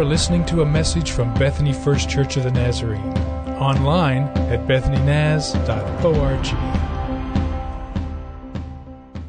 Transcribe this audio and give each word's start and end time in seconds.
are 0.00 0.04
listening 0.04 0.46
to 0.46 0.62
a 0.62 0.64
message 0.64 1.10
from 1.10 1.34
Bethany 1.34 1.74
First 1.74 2.08
Church 2.08 2.38
of 2.38 2.44
the 2.44 2.50
Nazarene. 2.50 3.12
Online 3.58 4.22
at 4.48 4.66
bethanynaz.org. 4.66 6.46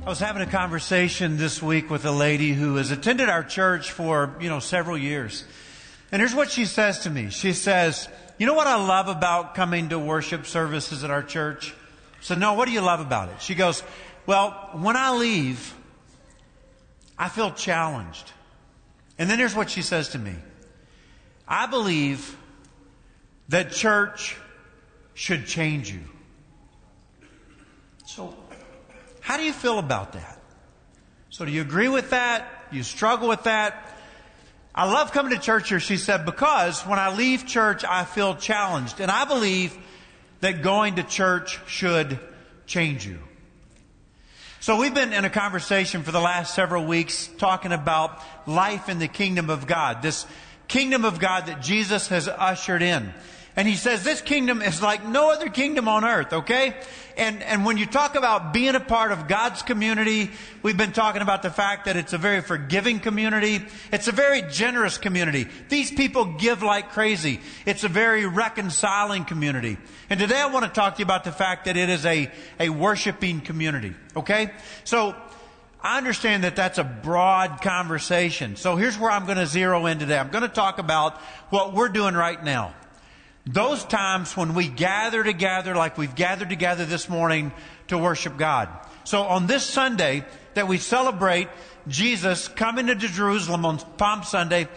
I 0.06 0.10
was 0.10 0.20
having 0.20 0.42
a 0.42 0.50
conversation 0.50 1.36
this 1.36 1.62
week 1.62 1.90
with 1.90 2.06
a 2.06 2.12
lady 2.12 2.54
who 2.54 2.78
has 2.78 2.90
attended 2.90 3.28
our 3.28 3.44
church 3.44 3.92
for, 3.92 4.38
you 4.40 4.48
know, 4.48 4.60
several 4.60 4.98
years. 4.98 5.44
And 6.10 6.22
here's 6.22 6.34
what 6.34 6.50
she 6.50 6.64
says 6.64 7.00
to 7.00 7.10
me. 7.10 7.32
She 7.32 7.52
says, 7.52 8.08
you 8.38 8.46
know 8.46 8.54
what 8.54 8.68
I 8.68 8.76
love 8.76 9.10
about 9.10 9.56
coming 9.56 9.90
to 9.90 10.00
worship 10.00 10.46
services 10.46 11.04
at 11.04 11.12
our 11.12 11.24
church? 11.24 11.74
I 11.74 12.24
said, 12.24 12.40
no, 12.40 12.54
what 12.54 12.66
do 12.66 12.72
you 12.72 12.82
love 12.82 13.02
about 13.02 13.28
it? 13.28 13.42
She 13.42 13.56
goes, 13.56 13.84
well, 14.26 14.70
when 14.72 14.96
I 14.96 15.18
leave, 15.18 15.76
I 17.20 17.28
feel 17.28 17.52
challenged. 17.52 18.32
And 19.20 19.30
then 19.30 19.38
here's 19.38 19.54
what 19.54 19.70
she 19.70 19.82
says 19.82 20.08
to 20.10 20.18
me. 20.18 20.36
I 21.52 21.66
believe 21.66 22.38
that 23.50 23.74
church 23.74 24.38
should 25.14 25.46
change 25.46 25.92
you. 25.92 26.00
So, 28.06 28.34
how 29.20 29.36
do 29.36 29.44
you 29.44 29.52
feel 29.52 29.78
about 29.78 30.14
that? 30.14 30.40
So, 31.30 31.44
do 31.44 31.52
you 31.52 31.60
agree 31.60 31.90
with 31.90 32.12
that? 32.12 32.48
You 32.72 32.84
struggle 32.84 33.28
with 33.28 33.44
that? 33.44 33.98
I 34.74 34.90
love 34.90 35.12
coming 35.12 35.34
to 35.34 35.40
church 35.40 35.68
here, 35.68 35.82
she 35.82 35.98
said, 35.98 36.26
because 36.26 36.84
when 36.88 37.00
I 37.00 37.14
leave 37.14 37.46
church, 37.46 37.84
I 37.84 38.06
feel 38.06 38.36
challenged. 38.36 39.02
And 39.02 39.12
I 39.12 39.26
believe 39.26 39.78
that 40.40 40.62
going 40.62 40.96
to 40.96 41.04
church 41.04 41.60
should 41.68 42.18
change 42.66 43.06
you. 43.06 43.20
So 44.62 44.78
we've 44.78 44.94
been 44.94 45.12
in 45.12 45.26
a 45.26 45.30
conversation 45.30 46.04
for 46.04 46.14
the 46.14 46.22
last 46.22 46.56
several 46.56 46.86
weeks 46.86 47.28
talking 47.40 47.74
about 47.74 48.24
life 48.48 48.88
in 48.88 49.00
the 49.00 49.10
kingdom 49.10 49.50
of 49.50 49.68
God. 49.68 50.02
This 50.02 50.26
kingdom 50.72 51.04
of 51.04 51.20
God 51.20 51.48
that 51.48 51.62
Jesus 51.62 52.08
has 52.08 52.30
ushered 52.30 52.82
in. 52.82 53.14
And 53.58 53.68
he 53.68 53.76
says 53.76 54.06
this 54.06 54.22
kingdom 54.22 54.62
is 54.62 54.82
like 54.82 55.06
no 55.06 55.30
other 55.30 55.50
kingdom 55.50 55.90
on 55.90 56.06
earth, 56.06 56.32
okay? 56.32 56.74
And, 57.18 57.44
and 57.44 57.66
when 57.66 57.78
you 57.78 57.86
talk 57.86 58.16
about 58.16 58.54
being 58.54 58.76
a 58.76 58.80
part 58.80 59.12
of 59.12 59.28
God's 59.28 59.62
community, 59.62 60.32
we've 60.64 60.78
been 60.78 60.94
talking 60.94 61.22
about 61.22 61.44
the 61.44 61.50
fact 61.50 61.86
that 61.86 61.98
it's 61.98 62.14
a 62.14 62.18
very 62.18 62.40
forgiving 62.40 63.02
community. 63.02 63.62
It's 63.92 64.08
a 64.08 64.14
very 64.14 64.44
generous 64.44 64.98
community. 64.98 65.48
These 65.68 65.92
people 65.92 66.24
give 66.24 66.64
like 66.64 66.92
crazy. 66.94 67.42
It's 67.66 67.84
a 67.84 67.90
very 67.90 68.26
reconciling 68.26 69.26
community. 69.26 69.78
And 70.10 70.22
today 70.22 70.40
I 70.40 70.46
want 70.46 70.64
to 70.64 70.72
talk 70.72 70.96
to 70.96 71.00
you 71.00 71.06
about 71.06 71.26
the 71.26 71.34
fact 71.34 71.66
that 71.66 71.76
it 71.76 71.90
is 71.90 72.06
a, 72.06 72.32
a 72.62 72.70
worshiping 72.70 73.42
community, 73.42 73.94
okay? 74.16 74.52
So, 74.86 75.18
I 75.84 75.98
understand 75.98 76.44
that 76.44 76.56
that's 76.56 76.78
a 76.78 76.84
broad 76.84 77.62
conversation. 77.62 78.56
So 78.56 78.76
here's 78.76 79.00
where 79.00 79.10
I'm 79.10 79.26
going 79.26 79.40
to 79.40 79.48
zero 79.48 79.88
in 79.88 79.98
today. 79.98 80.18
I'm 80.18 80.30
going 80.30 80.44
to 80.44 80.48
talk 80.48 80.78
about 80.78 81.18
what 81.50 81.74
we're 81.74 81.90
doing 81.90 82.14
right 82.14 82.42
now. 82.44 82.76
Those 83.48 83.84
times 83.84 84.38
when 84.38 84.54
we 84.54 84.68
gather 84.68 85.24
together 85.24 85.76
like 85.76 85.98
we've 85.98 86.14
gathered 86.14 86.50
together 86.50 86.86
this 86.86 87.10
morning 87.10 87.52
to 87.88 87.98
worship 87.98 88.38
God. 88.38 88.70
So 89.04 89.24
on 89.24 89.48
this 89.48 89.66
Sunday 89.66 90.24
that 90.54 90.68
we 90.68 90.78
celebrate 90.78 91.48
Jesus 91.88 92.48
coming 92.48 92.88
into 92.88 93.08
Jerusalem 93.08 93.66
on 93.66 93.80
Palm 93.98 94.24
Sunday 94.24 94.68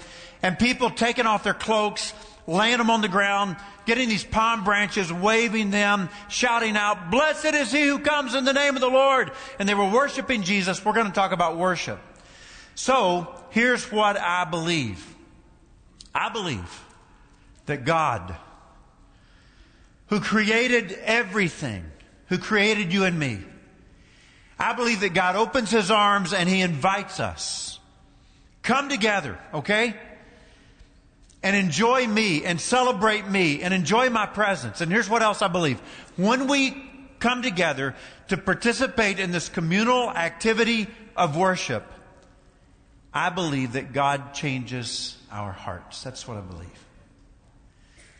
and 0.42 0.58
people 0.58 0.88
taking 0.88 1.27
off 1.27 1.44
their 1.44 1.52
cloaks, 1.52 2.14
laying 2.47 2.78
them 2.78 2.91
on 2.91 3.00
the 3.00 3.09
ground, 3.09 3.56
getting 3.87 4.09
these 4.09 4.25
palm 4.25 4.64
branches, 4.64 5.12
waving 5.12 5.70
them, 5.70 6.09
shouting 6.28 6.77
out, 6.77 7.11
blessed 7.11 7.55
is 7.55 7.73
he 7.73 7.87
who 7.87 7.98
comes 7.98 8.34
in 8.34 8.45
the 8.45 8.53
name 8.53 8.75
of 8.75 8.81
the 8.81 8.89
Lord. 8.89 9.31
And 9.59 9.69
they 9.69 9.75
were 9.75 9.91
worshiping 9.91 10.42
Jesus. 10.42 10.84
We're 10.84 10.92
going 10.92 11.06
to 11.06 11.12
talk 11.12 11.33
about 11.33 11.56
worship. 11.56 12.00
So 12.75 13.34
here's 13.50 13.91
what 13.91 14.19
I 14.19 14.45
believe. 14.45 15.15
I 16.15 16.28
believe 16.28 16.84
that 17.67 17.84
God 17.84 18.37
who 20.09 20.20
created 20.20 20.92
everything, 21.03 21.84
who 22.27 22.38
created 22.38 22.93
you 22.93 23.04
and 23.04 23.19
me. 23.19 23.41
I 24.59 24.75
believe 24.75 25.00
that 25.00 25.15
God 25.15 25.37
opens 25.37 25.71
his 25.71 25.91
arms 25.91 26.33
and 26.33 26.49
he 26.49 26.60
invites 26.60 27.21
us. 27.21 27.81
Come 28.62 28.88
together, 28.88 29.38
okay? 29.53 29.94
And 31.44 31.55
enjoy 31.55 32.06
me 32.06 32.43
and 32.44 32.59
celebrate 32.59 33.28
me 33.28 33.62
and 33.62 33.75
enjoy 33.75 34.09
my 34.09 34.25
presence. 34.25 34.81
And 34.81 34.91
here's 34.91 35.10
what 35.10 35.21
else 35.21 35.43
I 35.43 35.49
believe. 35.49 35.78
When 36.16 36.49
we 36.49 36.91
come 37.21 37.43
together 37.43 37.94
to 38.28 38.38
participate 38.38 39.19
in 39.21 39.31
this 39.31 39.50
communal 39.50 40.10
activity 40.10 40.88
of 41.15 41.37
worship, 41.37 41.84
I 43.12 43.28
believe 43.28 43.75
that 43.75 43.93
God 43.93 44.33
changes 44.33 45.19
our 45.31 45.53
hearts. 45.53 46.03
That's 46.03 46.27
what 46.27 46.38
I 46.38 46.41
believe. 46.41 46.84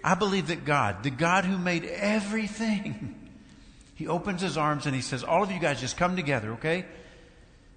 I 0.05 0.15
believe 0.15 0.49
that 0.49 0.67
God, 0.67 1.03
the 1.03 1.11
God 1.11 1.47
who 1.47 1.57
made 1.57 1.87
everything, 1.87 3.15
He 3.95 4.07
opens 4.07 4.43
His 4.43 4.59
arms 4.59 4.84
and 4.87 4.95
He 4.95 5.01
says, 5.01 5.25
All 5.25 5.43
of 5.43 5.51
you 5.51 5.59
guys 5.59 5.81
just 5.81 5.97
come 5.97 6.15
together, 6.15 6.53
okay? 6.53 6.84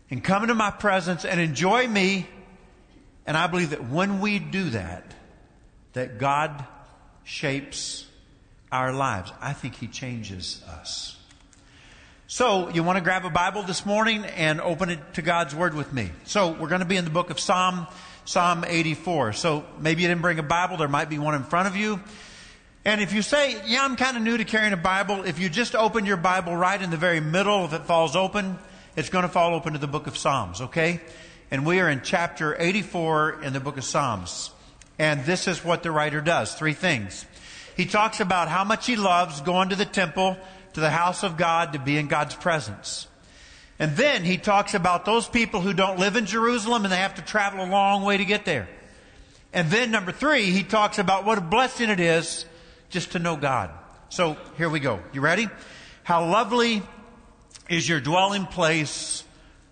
And 0.10 0.22
come 0.22 0.44
into 0.44 0.56
my 0.56 0.72
presence 0.72 1.24
and 1.24 1.40
enjoy 1.40 1.88
me. 1.88 2.28
And 3.26 3.38
I 3.38 3.48
believe 3.48 3.70
that 3.70 3.88
when 3.88 4.20
we 4.20 4.40
do 4.40 4.72
that, 4.72 5.14
that 5.98 6.18
God 6.18 6.66
shapes 7.24 8.06
our 8.72 8.94
lives. 8.94 9.32
I 9.42 9.54
think 9.54 9.76
He 9.76 9.88
changes 9.88 10.64
us. 10.68 11.18
So, 12.28 12.70
you 12.70 12.84
want 12.84 12.98
to 12.98 13.04
grab 13.04 13.26
a 13.26 13.30
Bible 13.30 13.64
this 13.64 13.86
morning 13.86 14.26
and 14.26 14.60
open 14.62 14.90
it 14.90 15.00
to 15.14 15.22
God's 15.22 15.56
Word 15.56 15.74
with 15.74 15.94
me. 15.94 16.10
So, 16.26 16.52
we're 16.52 16.68
going 16.68 16.82
to 16.82 16.88
be 16.88 16.98
in 16.98 17.06
the 17.06 17.12
book 17.12 17.30
of 17.30 17.40
Psalm 17.40 17.88
Psalm 18.28 18.66
84. 18.68 19.32
So 19.34 19.66
maybe 19.80 20.02
you 20.02 20.10
didn't 20.10 20.22
bring 20.22 20.38
a 20.38 20.44
Bible. 20.44 20.76
There 20.76 20.90
might 20.90 21.10
be 21.10 21.18
one 21.18 21.34
in 21.34 21.44
front 21.44 21.70
of 21.70 21.78
you. 21.78 22.02
And 22.84 23.00
if 23.00 23.14
you 23.14 23.22
say, 23.22 23.56
yeah, 23.66 23.86
I'm 23.86 23.96
kind 23.96 24.18
of 24.18 24.24
new 24.24 24.38
to 24.38 24.44
carrying 24.44 24.74
a 24.74 24.78
Bible, 24.78 25.24
if 25.24 25.40
you 25.40 25.48
just 25.48 25.76
open 25.76 26.06
your 26.06 26.18
Bible 26.18 26.54
right 26.54 26.82
in 26.82 26.90
the 26.90 26.98
very 26.98 27.22
middle, 27.22 27.64
if 27.64 27.72
it 27.72 27.84
falls 27.84 28.18
open, 28.18 28.60
it's 28.98 29.08
going 29.08 29.24
to 29.24 29.30
fall 29.30 29.56
open 29.56 29.74
to 29.74 29.80
the 29.80 29.88
book 29.88 30.08
of 30.08 30.18
Psalms, 30.18 30.60
okay? 30.60 31.00
And 31.52 31.66
we 31.66 31.80
are 31.80 31.90
in 31.90 32.02
chapter 32.04 32.56
84 32.60 33.44
in 33.44 33.54
the 33.54 33.62
book 33.62 33.78
of 33.78 33.86
Psalms. 33.86 34.52
And 35.00 35.26
this 35.26 35.48
is 35.48 35.64
what 35.64 35.84
the 35.84 35.92
writer 35.92 36.22
does. 36.22 36.54
Three 36.56 36.74
things. 36.74 37.26
He 37.76 37.86
talks 37.86 38.20
about 38.20 38.48
how 38.48 38.64
much 38.64 38.88
he 38.88 38.96
loves 38.96 39.42
going 39.42 39.70
to 39.70 39.76
the 39.76 39.86
temple, 39.86 40.38
to 40.74 40.80
the 40.80 40.90
house 40.90 41.24
of 41.24 41.38
God, 41.38 41.74
to 41.74 41.80
be 41.80 41.98
in 41.98 42.08
God's 42.08 42.36
presence. 42.36 43.08
And 43.80 43.96
then 43.96 44.24
he 44.24 44.38
talks 44.38 44.74
about 44.74 45.06
those 45.06 45.28
people 45.28 45.62
who 45.62 45.74
don't 45.74 46.00
live 46.00 46.16
in 46.16 46.26
Jerusalem 46.26 46.84
and 46.84 46.92
they 46.92 46.98
have 46.98 47.16
to 47.16 47.22
travel 47.22 47.64
a 47.64 47.70
long 47.70 48.04
way 48.04 48.18
to 48.18 48.26
get 48.26 48.46
there. 48.46 48.68
And 49.54 49.70
then 49.70 49.92
number 49.92 50.12
three, 50.12 50.46
he 50.46 50.64
talks 50.64 50.98
about 50.98 51.26
what 51.26 51.38
a 51.38 51.42
blessing 51.42 51.90
it 51.90 52.00
is 52.00 52.46
just 52.90 53.12
to 53.12 53.20
know 53.20 53.36
God. 53.36 53.70
So 54.10 54.38
here 54.58 54.70
we 54.70 54.80
go. 54.80 55.00
You 55.14 55.22
ready? 55.22 55.48
How 56.04 56.26
lovely 56.26 56.82
is 57.70 57.88
your 57.88 58.00
dwelling 58.00 58.46
place, 58.46 59.24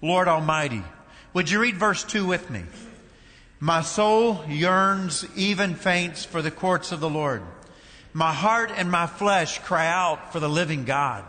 Lord 0.02 0.28
Almighty. 0.28 0.84
Would 1.34 1.50
you 1.50 1.60
read 1.60 1.76
verse 1.76 2.04
2 2.04 2.26
with 2.26 2.50
me? 2.50 2.64
My 3.60 3.82
soul 3.82 4.44
yearns, 4.48 5.26
even 5.36 5.76
faints 5.76 6.26
for 6.26 6.42
the 6.42 6.52
courts 6.52 6.92
of 6.92 7.00
the 7.00 7.10
Lord. 7.10 7.42
My 8.12 8.34
heart 8.34 8.72
and 8.76 8.92
my 8.92 9.08
flesh 9.08 9.60
cry 9.60 9.88
out 9.88 10.34
for 10.34 10.40
the 10.40 10.50
living 10.50 10.84
God. 10.84 11.24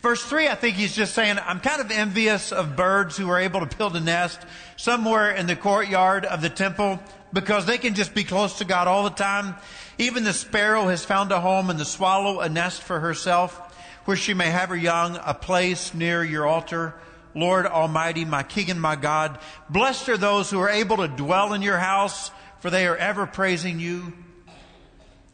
Verse 0.00 0.24
3, 0.24 0.48
I 0.48 0.56
think 0.56 0.76
he's 0.76 0.96
just 0.96 1.14
saying, 1.14 1.38
I'm 1.44 1.60
kind 1.60 1.80
of 1.80 1.90
envious 1.92 2.50
of 2.50 2.74
birds 2.74 3.16
who 3.16 3.30
are 3.30 3.38
able 3.38 3.64
to 3.64 3.76
build 3.76 3.94
a 3.94 4.00
nest 4.00 4.40
somewhere 4.76 5.30
in 5.30 5.46
the 5.46 5.54
courtyard 5.54 6.24
of 6.24 6.40
the 6.40 6.50
temple 6.50 7.00
because 7.32 7.66
they 7.66 7.78
can 7.78 7.94
just 7.94 8.12
be 8.14 8.24
close 8.24 8.58
to 8.58 8.64
God 8.64 8.88
all 8.88 9.04
the 9.04 9.10
time. 9.10 9.54
Even 9.98 10.24
the 10.24 10.32
sparrow 10.32 10.88
has 10.88 11.04
found 11.04 11.30
a 11.30 11.40
home 11.40 11.70
and 11.70 11.78
the 11.78 11.84
swallow 11.84 12.40
a 12.40 12.48
nest 12.48 12.82
for 12.82 12.98
herself 12.98 13.56
where 14.04 14.16
she 14.16 14.34
may 14.34 14.50
have 14.50 14.70
her 14.70 14.76
young, 14.76 15.18
a 15.24 15.34
place 15.34 15.94
near 15.94 16.24
your 16.24 16.46
altar. 16.46 16.94
Lord 17.34 17.66
Almighty, 17.66 18.24
my 18.24 18.42
King 18.42 18.70
and 18.70 18.80
my 18.80 18.96
God, 18.96 19.38
blessed 19.70 20.08
are 20.08 20.16
those 20.16 20.50
who 20.50 20.60
are 20.60 20.68
able 20.68 20.98
to 20.98 21.08
dwell 21.08 21.52
in 21.52 21.62
your 21.62 21.78
house 21.78 22.30
for 22.62 22.70
they 22.70 22.86
are 22.86 22.96
ever 22.96 23.26
praising 23.26 23.80
you. 23.80 24.12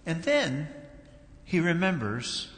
And 0.07 0.23
then 0.23 0.67
he 1.45 1.61
remembers 1.61 2.49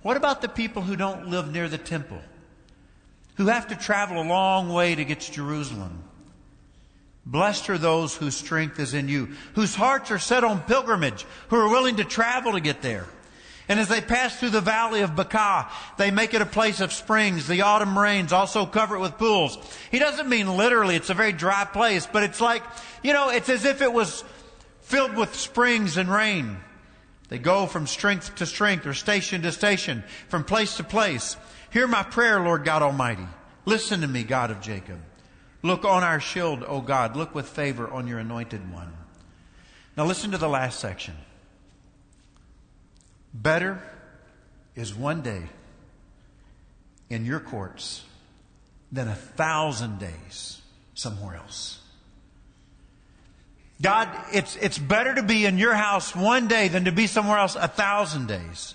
what 0.00 0.16
about 0.16 0.40
the 0.40 0.48
people 0.48 0.82
who 0.82 0.96
don't 0.96 1.28
live 1.28 1.52
near 1.52 1.68
the 1.68 1.78
temple? 1.78 2.20
Who 3.34 3.48
have 3.48 3.68
to 3.68 3.76
travel 3.76 4.22
a 4.22 4.24
long 4.26 4.72
way 4.72 4.94
to 4.94 5.04
get 5.04 5.20
to 5.20 5.32
Jerusalem? 5.32 6.02
Blessed 7.26 7.68
are 7.68 7.76
those 7.76 8.14
whose 8.14 8.36
strength 8.36 8.78
is 8.78 8.94
in 8.94 9.08
you, 9.08 9.30
whose 9.54 9.74
hearts 9.74 10.10
are 10.10 10.18
set 10.18 10.44
on 10.44 10.62
pilgrimage, 10.62 11.26
who 11.48 11.56
are 11.56 11.68
willing 11.68 11.96
to 11.96 12.04
travel 12.04 12.52
to 12.52 12.60
get 12.60 12.80
there. 12.80 13.06
And 13.68 13.80
as 13.80 13.88
they 13.88 14.00
pass 14.00 14.38
through 14.38 14.50
the 14.50 14.60
valley 14.60 15.00
of 15.00 15.16
Baca, 15.16 15.68
they 15.96 16.10
make 16.10 16.34
it 16.34 16.42
a 16.42 16.46
place 16.46 16.80
of 16.80 16.92
springs. 16.92 17.48
The 17.48 17.62
autumn 17.62 17.98
rains 17.98 18.32
also 18.32 18.64
cover 18.64 18.96
it 18.96 19.00
with 19.00 19.18
pools. 19.18 19.58
He 19.90 19.98
doesn't 19.98 20.28
mean 20.28 20.56
literally, 20.56 20.94
it's 20.94 21.10
a 21.10 21.14
very 21.14 21.32
dry 21.32 21.64
place, 21.64 22.06
but 22.06 22.22
it's 22.22 22.40
like, 22.40 22.62
you 23.02 23.12
know, 23.12 23.30
it's 23.30 23.48
as 23.48 23.64
if 23.64 23.82
it 23.82 23.92
was 23.92 24.22
filled 24.82 25.16
with 25.16 25.34
springs 25.34 25.96
and 25.96 26.08
rain. 26.08 26.58
They 27.28 27.38
go 27.38 27.66
from 27.66 27.88
strength 27.88 28.36
to 28.36 28.46
strength 28.46 28.86
or 28.86 28.94
station 28.94 29.42
to 29.42 29.50
station, 29.50 30.04
from 30.28 30.44
place 30.44 30.76
to 30.76 30.84
place. 30.84 31.36
Hear 31.70 31.88
my 31.88 32.04
prayer, 32.04 32.40
Lord 32.40 32.64
God 32.64 32.82
Almighty. 32.82 33.26
Listen 33.64 34.00
to 34.02 34.06
me, 34.06 34.22
God 34.22 34.52
of 34.52 34.60
Jacob. 34.60 35.00
Look 35.62 35.84
on 35.84 36.04
our 36.04 36.20
shield, 36.20 36.62
O 36.62 36.80
God. 36.80 37.16
Look 37.16 37.34
with 37.34 37.48
favor 37.48 37.88
on 37.88 38.06
your 38.06 38.20
anointed 38.20 38.72
one. 38.72 38.92
Now 39.96 40.04
listen 40.04 40.30
to 40.30 40.38
the 40.38 40.48
last 40.48 40.78
section. 40.78 41.16
Better 43.42 43.82
is 44.74 44.94
one 44.94 45.22
day 45.22 45.42
in 47.10 47.24
your 47.24 47.40
courts 47.40 48.02
than 48.90 49.08
a 49.08 49.14
thousand 49.14 49.98
days 49.98 50.62
somewhere 50.94 51.36
else. 51.36 51.80
God, 53.82 54.08
it's, 54.32 54.56
it's 54.56 54.78
better 54.78 55.14
to 55.14 55.22
be 55.22 55.44
in 55.44 55.58
your 55.58 55.74
house 55.74 56.16
one 56.16 56.48
day 56.48 56.68
than 56.68 56.86
to 56.86 56.92
be 56.92 57.06
somewhere 57.06 57.38
else 57.38 57.56
a 57.56 57.68
thousand 57.68 58.26
days. 58.26 58.74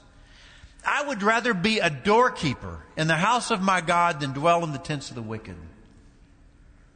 I 0.86 1.08
would 1.08 1.24
rather 1.24 1.56
be 1.56 1.80
a 1.80 1.90
doorkeeper 1.90 2.84
in 2.96 3.08
the 3.08 3.16
house 3.16 3.50
of 3.50 3.62
my 3.62 3.82
God 3.82 4.20
than 4.20 4.34
dwell 4.34 4.64
in 4.64 4.74
the 4.74 4.78
tents 4.78 5.10
of 5.10 5.16
the 5.16 5.22
wicked. 5.24 5.56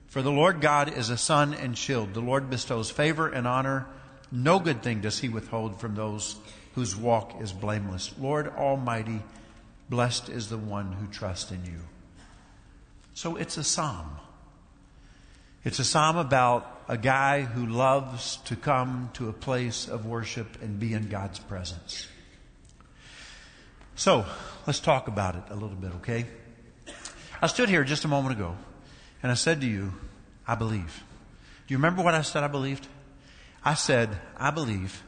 For 0.07 0.21
the 0.21 0.31
Lord 0.31 0.61
God 0.61 0.95
is 0.95 1.09
a 1.09 1.17
sun 1.17 1.55
and 1.55 1.75
shield. 1.75 2.13
The 2.13 2.21
Lord 2.21 2.49
bestows 2.49 2.91
favor 2.91 3.27
and 3.27 3.47
honor. 3.47 3.87
No 4.31 4.59
good 4.59 4.83
thing 4.83 5.01
does 5.01 5.19
he 5.19 5.29
withhold 5.29 5.79
from 5.79 5.95
those 5.95 6.35
whose 6.75 6.95
walk 6.95 7.41
is 7.41 7.53
blameless. 7.53 8.13
Lord 8.19 8.49
Almighty, 8.49 9.21
blessed 9.89 10.29
is 10.29 10.49
the 10.49 10.57
one 10.57 10.91
who 10.91 11.07
trusts 11.07 11.51
in 11.51 11.65
you. 11.65 11.79
So 13.13 13.37
it's 13.37 13.57
a 13.57 13.63
psalm. 13.63 14.17
It's 15.63 15.79
a 15.79 15.85
psalm 15.85 16.17
about 16.17 16.83
a 16.87 16.97
guy 16.97 17.41
who 17.41 17.65
loves 17.65 18.37
to 18.45 18.55
come 18.55 19.09
to 19.13 19.29
a 19.29 19.33
place 19.33 19.87
of 19.87 20.05
worship 20.05 20.61
and 20.61 20.79
be 20.79 20.93
in 20.93 21.07
God's 21.07 21.39
presence. 21.39 22.07
So, 23.95 24.25
let's 24.67 24.81
talk 24.81 25.07
about 25.07 25.35
it 25.35 25.43
a 25.49 25.53
little 25.53 25.69
bit, 25.69 25.91
okay? 25.95 26.25
I 27.41 27.47
stood 27.47 27.69
here 27.69 27.85
just 27.85 28.03
a 28.03 28.09
moment 28.09 28.35
ago 28.35 28.55
and 29.23 29.31
I 29.31 29.35
said 29.35 29.61
to 29.61 29.67
you, 29.67 29.93
I 30.45 30.55
believe. 30.55 31.03
Do 31.65 31.73
you 31.73 31.77
remember 31.77 32.03
what 32.03 32.13
I 32.13 32.21
said 32.21 32.43
I 32.43 32.47
believed? 32.47 32.85
I 33.63 33.73
said, 33.73 34.09
I 34.37 34.51
believe 34.51 35.01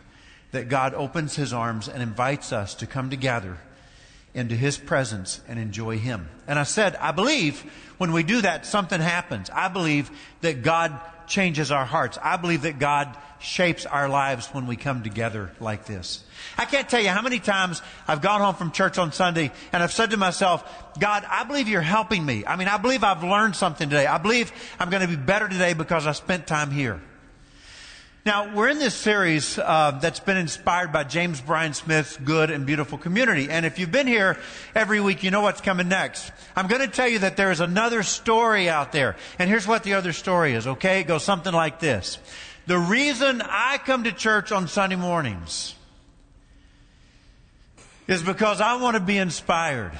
that 0.51 0.69
God 0.69 0.93
opens 0.93 1.35
his 1.35 1.53
arms 1.53 1.87
and 1.87 2.01
invites 2.01 2.51
us 2.53 2.75
to 2.75 2.87
come 2.87 3.09
together 3.09 3.57
into 4.33 4.55
his 4.55 4.77
presence 4.77 5.41
and 5.47 5.59
enjoy 5.59 5.97
him. 5.97 6.29
And 6.47 6.59
I 6.59 6.63
said, 6.63 6.95
I 6.97 7.11
believe 7.11 7.61
when 7.97 8.11
we 8.11 8.23
do 8.23 8.41
that, 8.41 8.65
something 8.65 9.01
happens. 9.01 9.49
I 9.49 9.67
believe 9.67 10.11
that 10.41 10.61
God 10.61 10.99
changes 11.27 11.71
our 11.71 11.85
hearts. 11.85 12.17
I 12.21 12.37
believe 12.37 12.61
that 12.61 12.79
God 12.79 13.17
shapes 13.39 13.85
our 13.85 14.09
lives 14.09 14.47
when 14.47 14.65
we 14.65 14.75
come 14.75 15.03
together 15.03 15.51
like 15.59 15.85
this. 15.85 16.23
I 16.57 16.65
can't 16.65 16.89
tell 16.89 17.01
you 17.01 17.09
how 17.09 17.21
many 17.21 17.39
times 17.39 17.81
I've 18.07 18.21
gone 18.21 18.41
home 18.41 18.55
from 18.55 18.71
church 18.71 18.97
on 18.97 19.11
Sunday 19.11 19.51
and 19.71 19.83
I've 19.83 19.91
said 19.91 20.11
to 20.11 20.17
myself, 20.17 20.63
God, 20.99 21.25
I 21.29 21.43
believe 21.43 21.67
you're 21.67 21.81
helping 21.81 22.25
me. 22.25 22.45
I 22.45 22.55
mean, 22.55 22.67
I 22.67 22.77
believe 22.77 23.03
I've 23.03 23.23
learned 23.23 23.55
something 23.55 23.89
today. 23.89 24.07
I 24.07 24.17
believe 24.17 24.51
I'm 24.79 24.89
going 24.89 25.01
to 25.01 25.07
be 25.07 25.15
better 25.15 25.47
today 25.47 25.73
because 25.73 26.07
I 26.07 26.13
spent 26.13 26.47
time 26.47 26.71
here. 26.71 27.01
Now, 28.27 28.53
we're 28.53 28.67
in 28.67 28.77
this 28.77 28.93
series 28.93 29.57
uh, 29.57 29.99
that's 30.01 30.19
been 30.19 30.35
inspired 30.35 30.91
by 30.91 31.05
James 31.05 31.39
Bryan 31.39 31.73
Smith's 31.73 32.17
Good 32.17 32.51
and 32.51 32.65
Beautiful 32.65 32.97
Community. 32.97 33.49
And 33.49 33.65
if 33.65 33.79
you've 33.79 33.89
been 33.89 34.05
here 34.05 34.37
every 34.75 34.99
week, 34.99 35.23
you 35.23 35.31
know 35.31 35.39
what's 35.39 35.61
coming 35.61 35.87
next. 35.87 36.33
I'm 36.53 36.67
going 36.67 36.81
to 36.81 36.89
tell 36.89 37.07
you 37.07 37.19
that 37.19 37.37
there 37.37 37.51
is 37.51 37.61
another 37.61 38.03
story 38.03 38.67
out 38.67 38.91
there. 38.91 39.15
And 39.39 39.49
here's 39.49 39.65
what 39.65 39.83
the 39.83 39.93
other 39.93 40.11
story 40.11 40.55
is, 40.55 40.67
okay? 40.67 40.99
It 40.99 41.05
goes 41.05 41.23
something 41.23 41.53
like 41.53 41.79
this. 41.79 42.17
The 42.65 42.77
reason 42.77 43.41
I 43.41 43.77
come 43.77 44.03
to 44.03 44.11
church 44.11 44.51
on 44.51 44.67
Sunday 44.67 44.97
mornings 44.97 45.73
is 48.09 48.21
because 48.21 48.59
I 48.59 48.75
want 48.75 48.97
to 48.97 49.01
be 49.01 49.17
inspired. 49.17 49.97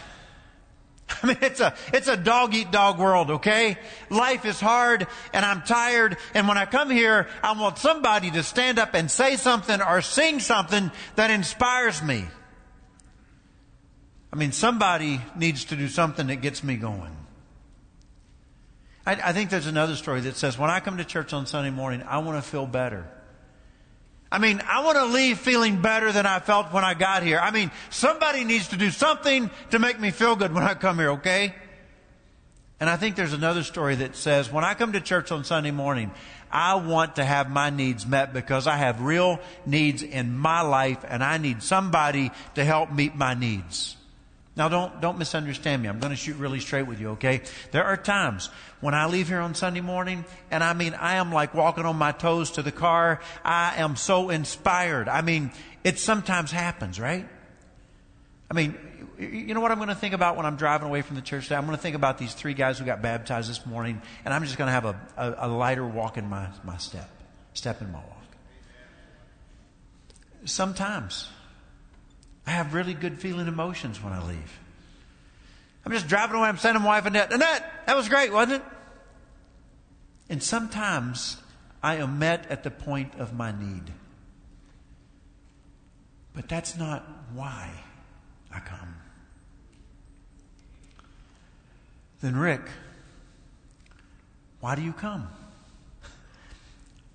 I 1.23 1.27
mean, 1.27 1.37
it's 1.41 1.59
a, 1.59 1.73
it's 1.93 2.07
a 2.07 2.17
dog 2.17 2.53
eat 2.53 2.71
dog 2.71 2.99
world, 2.99 3.31
okay? 3.31 3.77
Life 4.09 4.45
is 4.45 4.59
hard 4.59 5.07
and 5.33 5.45
I'm 5.45 5.61
tired. 5.61 6.17
And 6.33 6.47
when 6.47 6.57
I 6.57 6.65
come 6.65 6.89
here, 6.89 7.27
I 7.43 7.59
want 7.59 7.77
somebody 7.77 8.31
to 8.31 8.43
stand 8.43 8.79
up 8.79 8.93
and 8.93 9.09
say 9.09 9.35
something 9.35 9.81
or 9.81 10.01
sing 10.01 10.39
something 10.39 10.91
that 11.15 11.31
inspires 11.31 12.01
me. 12.03 12.25
I 14.31 14.35
mean, 14.35 14.51
somebody 14.51 15.21
needs 15.35 15.65
to 15.65 15.75
do 15.75 15.87
something 15.87 16.27
that 16.27 16.37
gets 16.37 16.63
me 16.63 16.75
going. 16.75 17.15
I, 19.05 19.13
I 19.13 19.33
think 19.33 19.49
there's 19.49 19.67
another 19.67 19.95
story 19.95 20.21
that 20.21 20.35
says 20.35 20.57
when 20.59 20.69
I 20.69 20.79
come 20.79 20.97
to 20.97 21.05
church 21.05 21.33
on 21.33 21.47
Sunday 21.47 21.71
morning, 21.71 22.03
I 22.03 22.19
want 22.19 22.43
to 22.43 22.47
feel 22.47 22.67
better. 22.67 23.09
I 24.31 24.39
mean, 24.39 24.61
I 24.67 24.83
want 24.83 24.97
to 24.97 25.05
leave 25.05 25.39
feeling 25.39 25.81
better 25.81 26.11
than 26.11 26.25
I 26.25 26.39
felt 26.39 26.73
when 26.73 26.83
I 26.83 26.93
got 26.93 27.23
here. 27.23 27.39
I 27.39 27.51
mean, 27.51 27.71
somebody 27.89 28.43
needs 28.43 28.69
to 28.69 28.77
do 28.77 28.91
something 28.91 29.49
to 29.71 29.79
make 29.79 29.99
me 29.99 30.11
feel 30.11 30.35
good 30.35 30.53
when 30.53 30.63
I 30.63 30.73
come 30.73 30.97
here, 30.97 31.11
okay? 31.11 31.55
And 32.79 32.89
I 32.89 32.97
think 32.97 33.15
there's 33.15 33.33
another 33.33 33.63
story 33.63 33.95
that 33.95 34.15
says 34.15 34.51
when 34.51 34.63
I 34.63 34.73
come 34.73 34.93
to 34.93 35.01
church 35.01 35.31
on 35.31 35.43
Sunday 35.43 35.71
morning, 35.71 36.11
I 36.51 36.75
want 36.75 37.15
to 37.15 37.25
have 37.25 37.49
my 37.49 37.69
needs 37.69 38.05
met 38.05 38.33
because 38.33 38.67
I 38.67 38.77
have 38.77 39.01
real 39.01 39.39
needs 39.65 40.03
in 40.03 40.37
my 40.37 40.61
life 40.61 41.03
and 41.07 41.23
I 41.23 41.37
need 41.37 41.63
somebody 41.63 42.31
to 42.55 42.63
help 42.63 42.91
meet 42.91 43.15
my 43.15 43.33
needs. 43.33 43.96
Now 44.57 44.69
don't, 44.69 44.99
don't 45.01 45.19
misunderstand 45.19 45.83
me. 45.83 45.87
I'm 45.87 45.99
going 45.99 46.09
to 46.09 46.17
shoot 46.17 46.35
really 46.37 46.59
straight 46.59 46.87
with 46.87 46.99
you, 46.99 47.09
okay? 47.09 47.41
There 47.71 47.83
are 47.83 47.95
times 47.95 48.49
when 48.81 48.95
I 48.95 49.05
leave 49.05 49.27
here 49.27 49.39
on 49.39 49.53
Sunday 49.53 49.81
morning 49.81 50.25
and 50.49 50.63
I 50.63 50.73
mean, 50.73 50.95
I 50.95 51.17
am 51.17 51.31
like 51.31 51.53
walking 51.53 51.85
on 51.85 51.95
my 51.95 52.11
toes 52.11 52.51
to 52.51 52.63
the 52.63 52.71
car. 52.71 53.21
I 53.45 53.75
am 53.77 53.95
so 53.95 54.31
inspired. 54.31 55.09
I 55.09 55.21
mean, 55.21 55.51
it 55.83 55.99
sometimes 55.99 56.51
happens, 56.51 56.99
right? 56.99 57.29
I 58.49 58.53
mean, 58.55 58.75
you 59.19 59.53
know 59.53 59.61
what 59.61 59.71
I'm 59.71 59.77
going 59.77 59.89
to 59.89 59.95
think 59.95 60.15
about 60.15 60.37
when 60.37 60.47
I'm 60.47 60.55
driving 60.55 60.87
away 60.87 61.03
from 61.03 61.17
the 61.17 61.21
church 61.21 61.43
today? 61.43 61.55
I'm 61.55 61.65
going 61.65 61.77
to 61.77 61.81
think 61.81 61.95
about 61.95 62.17
these 62.17 62.33
three 62.33 62.55
guys 62.55 62.79
who 62.79 62.85
got 62.85 63.01
baptized 63.03 63.49
this 63.49 63.63
morning, 63.63 64.01
and 64.25 64.33
I'm 64.33 64.43
just 64.43 64.57
going 64.57 64.69
to 64.69 64.71
have 64.71 64.85
a, 64.85 64.99
a, 65.17 65.35
a 65.39 65.47
lighter 65.47 65.85
walk 65.85 66.17
in 66.17 66.27
my, 66.27 66.47
my 66.63 66.77
step, 66.77 67.09
step 67.53 67.81
in 67.81 67.91
my 67.91 67.99
walk. 67.99 68.25
Sometimes 70.45 71.29
I 72.47 72.51
have 72.51 72.73
really 72.73 72.93
good 72.93 73.19
feeling 73.19 73.47
emotions 73.47 74.01
when 74.01 74.13
I 74.13 74.25
leave. 74.25 74.59
I'm 75.85 75.91
just 75.91 76.07
driving 76.07 76.37
away. 76.37 76.47
I'm 76.47 76.57
sending 76.57 76.81
my 76.81 76.89
wife 76.89 77.05
Annette. 77.05 77.31
Annette, 77.33 77.85
that 77.85 77.95
was 77.95 78.07
great, 78.07 78.31
wasn't 78.31 78.61
it? 78.61 78.69
And 80.29 80.41
sometimes 80.41 81.37
I 81.83 81.95
am 81.97 82.19
met 82.19 82.49
at 82.49 82.63
the 82.63 82.71
point 82.71 83.15
of 83.19 83.33
my 83.33 83.51
need. 83.51 83.91
But 86.33 86.47
that's 86.47 86.77
not 86.77 87.05
why 87.33 87.69
I 88.53 88.59
come. 88.59 88.95
Then, 92.21 92.37
Rick, 92.37 92.61
why 94.61 94.75
do 94.75 94.81
you 94.81 94.93
come? 94.93 95.27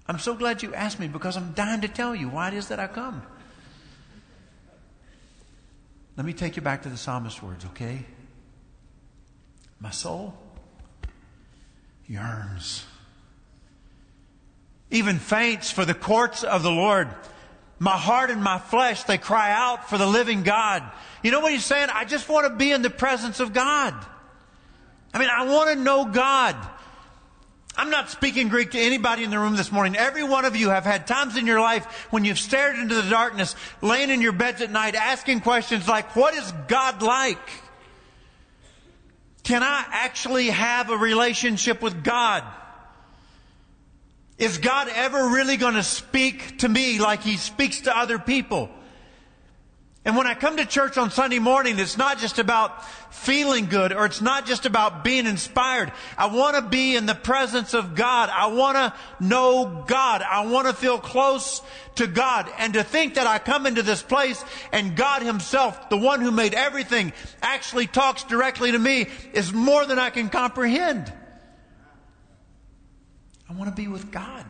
I'm 0.07 0.19
so 0.19 0.35
glad 0.35 0.63
you 0.63 0.75
asked 0.75 1.01
me 1.01 1.09
because 1.09 1.37
I'm 1.37 1.53
dying 1.53 1.81
to 1.81 1.89
tell 1.89 2.15
you 2.15 2.29
why 2.29 2.49
it 2.49 2.55
is 2.55 2.69
that 2.69 2.79
I 2.79 2.87
come. 2.87 3.23
Let 6.17 6.27
me 6.27 6.33
take 6.33 6.57
you 6.57 6.63
back 6.63 6.83
to 6.83 6.89
the 6.89 6.97
psalmist's 6.97 7.43
words, 7.43 7.65
okay? 7.67 8.05
My 9.81 9.91
soul 9.91 10.35
yearns, 12.07 12.85
even 14.91 15.19
faints 15.19 15.71
for 15.71 15.85
the 15.85 15.95
courts 15.95 16.45
of 16.45 16.63
the 16.63 16.71
Lord. 16.71 17.09
My 17.79 17.97
heart 17.97 18.31
and 18.31 18.43
my 18.43 18.59
flesh, 18.59 19.05
they 19.05 19.19
cry 19.19 19.51
out 19.51 19.89
for 19.89 19.99
the 19.99 20.07
living 20.07 20.43
God. 20.43 20.85
You 21.23 21.31
know 21.31 21.41
what 21.41 21.53
he's 21.53 21.65
saying? 21.65 21.89
I 21.93 22.05
just 22.05 22.29
want 22.29 22.47
to 22.47 22.55
be 22.55 22.71
in 22.71 22.83
the 22.83 22.91
presence 22.91 23.41
of 23.41 23.53
God. 23.53 23.95
I 25.15 25.19
mean, 25.19 25.29
I 25.33 25.45
want 25.47 25.71
to 25.71 25.77
know 25.77 26.05
God. 26.05 26.55
I'm 27.77 27.91
not 27.91 28.11
speaking 28.11 28.49
Greek 28.49 28.73
to 28.73 28.79
anybody 28.79 29.25
in 29.25 29.31
the 29.31 29.39
room 29.39 29.57
this 29.57 29.73
morning. 29.73 29.97
Every 29.97 30.23
one 30.23 30.45
of 30.45 30.55
you 30.55 30.69
have 30.69 30.85
had 30.85 31.07
times 31.07 31.37
in 31.37 31.47
your 31.47 31.61
life 31.61 32.07
when 32.11 32.25
you've 32.25 32.39
stared 32.39 32.79
into 32.79 32.95
the 32.95 33.09
darkness, 33.09 33.57
laying 33.81 34.11
in 34.11 34.21
your 34.21 34.33
beds 34.33 34.61
at 34.61 34.71
night, 34.71 34.95
asking 34.95 35.41
questions 35.41 35.89
like, 35.89 36.15
what 36.15 36.35
is 36.35 36.53
God 36.69 37.01
like? 37.01 37.39
Can 39.43 39.63
I 39.63 39.85
actually 39.91 40.49
have 40.49 40.91
a 40.91 40.97
relationship 40.97 41.83
with 41.83 42.05
God? 42.05 42.45
Is 44.39 44.59
God 44.59 44.89
ever 44.95 45.29
really 45.29 45.57
going 45.57 45.75
to 45.75 45.83
speak 45.83 46.59
to 46.59 46.69
me 46.69 46.99
like 46.99 47.23
He 47.23 47.37
speaks 47.37 47.83
to 47.83 47.97
other 47.97 48.19
people? 48.19 48.69
And 50.05 50.17
when 50.17 50.27
I 50.27 50.35
come 50.35 50.57
to 50.57 50.67
church 50.67 50.99
on 50.99 51.13
Sunday 51.13 51.39
morning, 51.39 51.79
it's 51.79 51.97
not 51.97 52.19
just 52.19 52.41
about 52.41 52.85
feeling 53.15 53.67
good 53.67 53.93
or 53.93 54.05
it's 54.05 54.21
not 54.21 54.47
just 54.47 54.67
about 54.67 55.05
being 55.05 55.27
inspired. 55.27 55.93
I 56.19 56.27
want 56.27 56.57
to 56.57 56.63
be 56.63 56.97
in 56.97 57.07
the 57.07 57.15
presence 57.15 57.73
of 57.73 57.95
God. 57.95 58.29
I 58.29 58.49
want 58.49 58.77
to 58.77 58.95
know 59.21 59.85
God. 59.87 60.23
I 60.23 60.47
want 60.47 60.67
to 60.67 60.73
feel 60.73 60.99
close 60.99 61.63
to 61.97 62.09
God. 62.09 62.51
And 62.59 62.75
to 62.75 62.83
think 62.83 63.15
that 63.15 63.29
I 63.29 63.39
come 63.39 63.65
into 63.65 63.83
this 63.83 64.03
place 64.03 64.45
and 64.73 64.97
God 64.97 65.23
Himself, 65.23 65.89
the 65.89 65.97
one 65.97 66.21
who 66.21 66.33
made 66.33 66.55
everything, 66.55 67.13
actually 67.41 67.87
talks 67.87 68.25
directly 68.25 68.73
to 68.73 68.79
me 68.81 69.07
is 69.33 69.53
more 69.53 69.87
than 69.87 70.01
I 70.01 70.11
can 70.11 70.31
comprehend. 70.31 71.13
I 73.49 73.53
want 73.53 73.71
to 73.71 73.77
be 73.81 73.87
with 73.87 74.11
God. 74.11 74.47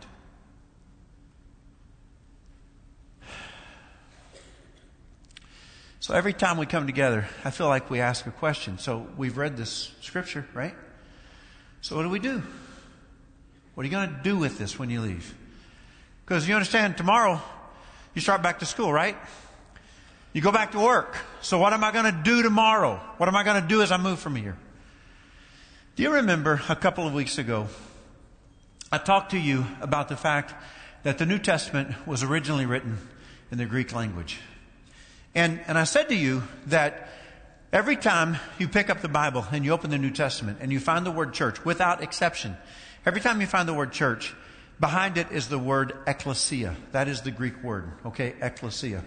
So 6.02 6.14
every 6.14 6.32
time 6.32 6.59
we 6.59 6.66
come 6.66 6.87
together, 6.87 7.28
I 7.44 7.50
feel 7.50 7.68
like 7.68 7.88
we 7.88 8.00
ask 8.00 8.26
a 8.26 8.32
question. 8.32 8.76
So 8.76 9.06
we've 9.16 9.37
read 9.37 9.56
this 9.56 9.92
scripture, 10.00 10.44
right? 10.52 10.75
So 11.80 11.94
what 11.94 12.02
do 12.02 12.09
we 12.09 12.18
do? 12.18 12.42
What 13.75 13.82
are 13.82 13.87
you 13.87 13.92
going 13.92 14.09
to 14.09 14.21
do 14.25 14.37
with 14.37 14.59
this 14.59 14.76
when 14.76 14.90
you 14.90 15.00
leave? 15.00 15.32
Because 16.25 16.49
you 16.49 16.56
understand, 16.56 16.97
tomorrow 16.97 17.40
you 18.14 18.21
start 18.21 18.42
back 18.42 18.59
to 18.59 18.66
school, 18.66 18.92
right? 18.92 19.16
You 20.32 20.42
go 20.42 20.50
back 20.50 20.73
to 20.73 20.80
work. 20.80 21.16
So 21.40 21.61
what 21.61 21.73
am 21.73 21.85
I 21.85 21.92
going 21.92 22.12
to 22.12 22.21
do 22.25 22.42
tomorrow? 22.42 22.97
What 23.18 23.28
am 23.28 23.37
I 23.37 23.44
going 23.44 23.62
to 23.62 23.68
do 23.68 23.80
as 23.80 23.92
I 23.92 23.97
move 23.97 24.18
from 24.18 24.35
here? 24.35 24.56
Do 25.94 26.02
you 26.02 26.14
remember 26.14 26.61
a 26.68 26.75
couple 26.75 27.06
of 27.06 27.14
weeks 27.14 27.38
ago, 27.38 27.68
I 28.90 28.99
talked 28.99 29.30
to 29.30 29.38
you 29.38 29.66
about 29.80 30.09
the 30.09 30.16
fact 30.16 30.52
that 31.04 31.18
the 31.18 31.26
New 31.26 31.38
Testament 31.38 32.09
was 32.09 32.25
originally 32.25 32.66
written 32.66 32.99
in 33.52 33.59
the 33.59 33.66
Greek 33.66 33.94
language. 33.94 34.40
And, 35.34 35.60
and 35.66 35.78
I 35.78 35.84
said 35.84 36.08
to 36.10 36.14
you 36.14 36.42
that 36.66 37.08
every 37.72 37.96
time 37.96 38.36
you 38.58 38.68
pick 38.68 38.90
up 38.90 39.00
the 39.00 39.08
Bible 39.08 39.46
and 39.50 39.64
you 39.64 39.72
open 39.72 39.90
the 39.90 39.98
New 39.98 40.10
Testament 40.10 40.58
and 40.60 40.70
you 40.70 40.78
find 40.78 41.06
the 41.06 41.10
word 41.10 41.32
church, 41.32 41.64
without 41.64 42.02
exception, 42.02 42.56
every 43.06 43.20
time 43.20 43.40
you 43.40 43.46
find 43.46 43.68
the 43.68 43.74
word 43.74 43.92
church, 43.92 44.34
behind 44.78 45.16
it 45.16 45.30
is 45.30 45.48
the 45.48 45.58
word 45.58 45.96
ecclesia. 46.06 46.76
That 46.92 47.08
is 47.08 47.22
the 47.22 47.30
Greek 47.30 47.62
word, 47.62 47.90
okay? 48.06 48.34
Ecclesia. 48.40 49.02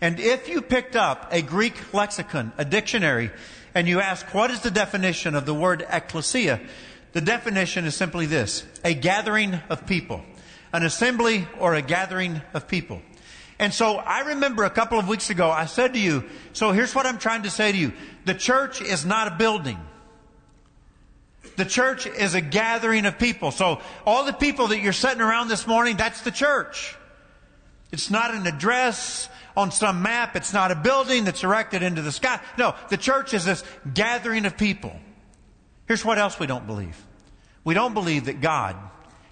And 0.00 0.18
if 0.18 0.48
you 0.48 0.60
picked 0.62 0.96
up 0.96 1.28
a 1.30 1.42
Greek 1.42 1.94
lexicon, 1.94 2.52
a 2.58 2.64
dictionary, 2.64 3.30
and 3.74 3.88
you 3.88 4.00
ask, 4.00 4.26
what 4.34 4.50
is 4.50 4.60
the 4.60 4.70
definition 4.70 5.34
of 5.34 5.46
the 5.46 5.54
word 5.54 5.86
ecclesia? 5.88 6.60
The 7.12 7.20
definition 7.20 7.84
is 7.84 7.94
simply 7.94 8.26
this, 8.26 8.64
a 8.84 8.94
gathering 8.94 9.54
of 9.70 9.86
people, 9.86 10.22
an 10.72 10.82
assembly 10.82 11.46
or 11.58 11.74
a 11.74 11.82
gathering 11.82 12.42
of 12.52 12.68
people. 12.68 13.00
And 13.58 13.72
so 13.72 13.96
I 13.96 14.20
remember 14.20 14.64
a 14.64 14.70
couple 14.70 14.98
of 14.98 15.08
weeks 15.08 15.30
ago, 15.30 15.50
I 15.50 15.66
said 15.66 15.94
to 15.94 16.00
you, 16.00 16.24
so 16.52 16.72
here's 16.72 16.94
what 16.94 17.06
I'm 17.06 17.18
trying 17.18 17.42
to 17.42 17.50
say 17.50 17.70
to 17.70 17.78
you. 17.78 17.92
The 18.24 18.34
church 18.34 18.80
is 18.80 19.04
not 19.04 19.28
a 19.28 19.36
building. 19.36 19.78
The 21.56 21.64
church 21.64 22.06
is 22.06 22.34
a 22.34 22.40
gathering 22.40 23.06
of 23.06 23.18
people. 23.18 23.50
So 23.50 23.80
all 24.06 24.24
the 24.24 24.32
people 24.32 24.68
that 24.68 24.80
you're 24.80 24.92
sitting 24.92 25.20
around 25.20 25.48
this 25.48 25.66
morning, 25.66 25.96
that's 25.96 26.22
the 26.22 26.30
church. 26.30 26.96
It's 27.92 28.10
not 28.10 28.34
an 28.34 28.46
address 28.46 29.28
on 29.56 29.70
some 29.70 30.02
map. 30.02 30.34
It's 30.34 30.52
not 30.52 30.70
a 30.70 30.74
building 30.74 31.24
that's 31.24 31.44
erected 31.44 31.82
into 31.82 32.00
the 32.00 32.12
sky. 32.12 32.40
No, 32.56 32.74
the 32.88 32.96
church 32.96 33.34
is 33.34 33.44
this 33.44 33.62
gathering 33.92 34.46
of 34.46 34.56
people. 34.56 34.98
Here's 35.86 36.04
what 36.04 36.18
else 36.18 36.38
we 36.40 36.46
don't 36.46 36.66
believe. 36.66 36.96
We 37.64 37.74
don't 37.74 37.94
believe 37.94 38.24
that 38.26 38.40
God 38.40 38.76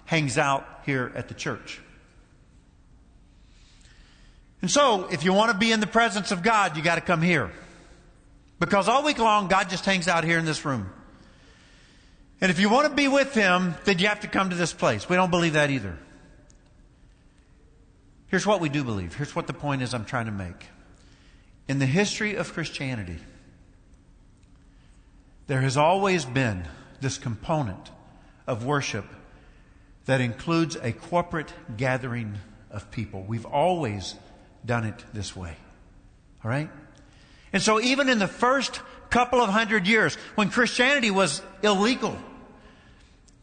hangs 0.05 0.37
out 0.37 0.65
here 0.85 1.11
at 1.15 1.27
the 1.27 1.33
church. 1.33 1.81
And 4.61 4.69
so, 4.69 5.07
if 5.11 5.23
you 5.23 5.33
want 5.33 5.51
to 5.51 5.57
be 5.57 5.71
in 5.71 5.79
the 5.79 5.87
presence 5.87 6.31
of 6.31 6.43
God, 6.43 6.77
you 6.77 6.83
got 6.83 6.95
to 6.95 7.01
come 7.01 7.21
here. 7.21 7.51
Because 8.59 8.87
all 8.87 9.03
week 9.03 9.17
long, 9.17 9.47
God 9.47 9.69
just 9.69 9.85
hangs 9.85 10.07
out 10.07 10.23
here 10.23 10.37
in 10.37 10.45
this 10.45 10.63
room. 10.65 10.91
And 12.39 12.51
if 12.51 12.59
you 12.59 12.69
want 12.69 12.87
to 12.87 12.93
be 12.93 13.07
with 13.07 13.33
Him, 13.33 13.73
then 13.85 13.97
you 13.97 14.07
have 14.07 14.19
to 14.21 14.27
come 14.27 14.51
to 14.51 14.55
this 14.55 14.71
place. 14.71 15.09
We 15.09 15.15
don't 15.15 15.31
believe 15.31 15.53
that 15.53 15.71
either. 15.71 15.97
Here's 18.27 18.45
what 18.45 18.61
we 18.61 18.69
do 18.69 18.83
believe. 18.83 19.15
Here's 19.15 19.35
what 19.35 19.47
the 19.47 19.53
point 19.53 19.81
is 19.81 19.93
I'm 19.93 20.05
trying 20.05 20.27
to 20.27 20.31
make. 20.31 20.67
In 21.67 21.79
the 21.79 21.85
history 21.85 22.35
of 22.35 22.53
Christianity, 22.53 23.17
there 25.47 25.61
has 25.61 25.75
always 25.75 26.23
been 26.23 26.65
this 27.01 27.17
component 27.17 27.91
of 28.47 28.63
worship 28.63 29.05
that 30.05 30.21
includes 30.21 30.77
a 30.77 30.91
corporate 30.91 31.51
gathering 31.77 32.37
of 32.69 32.89
people. 32.91 33.23
We've 33.23 33.45
always 33.45 34.15
done 34.65 34.85
it 34.85 35.03
this 35.13 35.35
way. 35.35 35.55
All 36.43 36.51
right? 36.51 36.69
And 37.53 37.61
so 37.61 37.79
even 37.79 38.09
in 38.09 38.19
the 38.19 38.27
first 38.27 38.81
couple 39.09 39.41
of 39.41 39.49
hundred 39.49 39.87
years, 39.87 40.15
when 40.35 40.49
Christianity 40.49 41.11
was 41.11 41.41
illegal, 41.63 42.17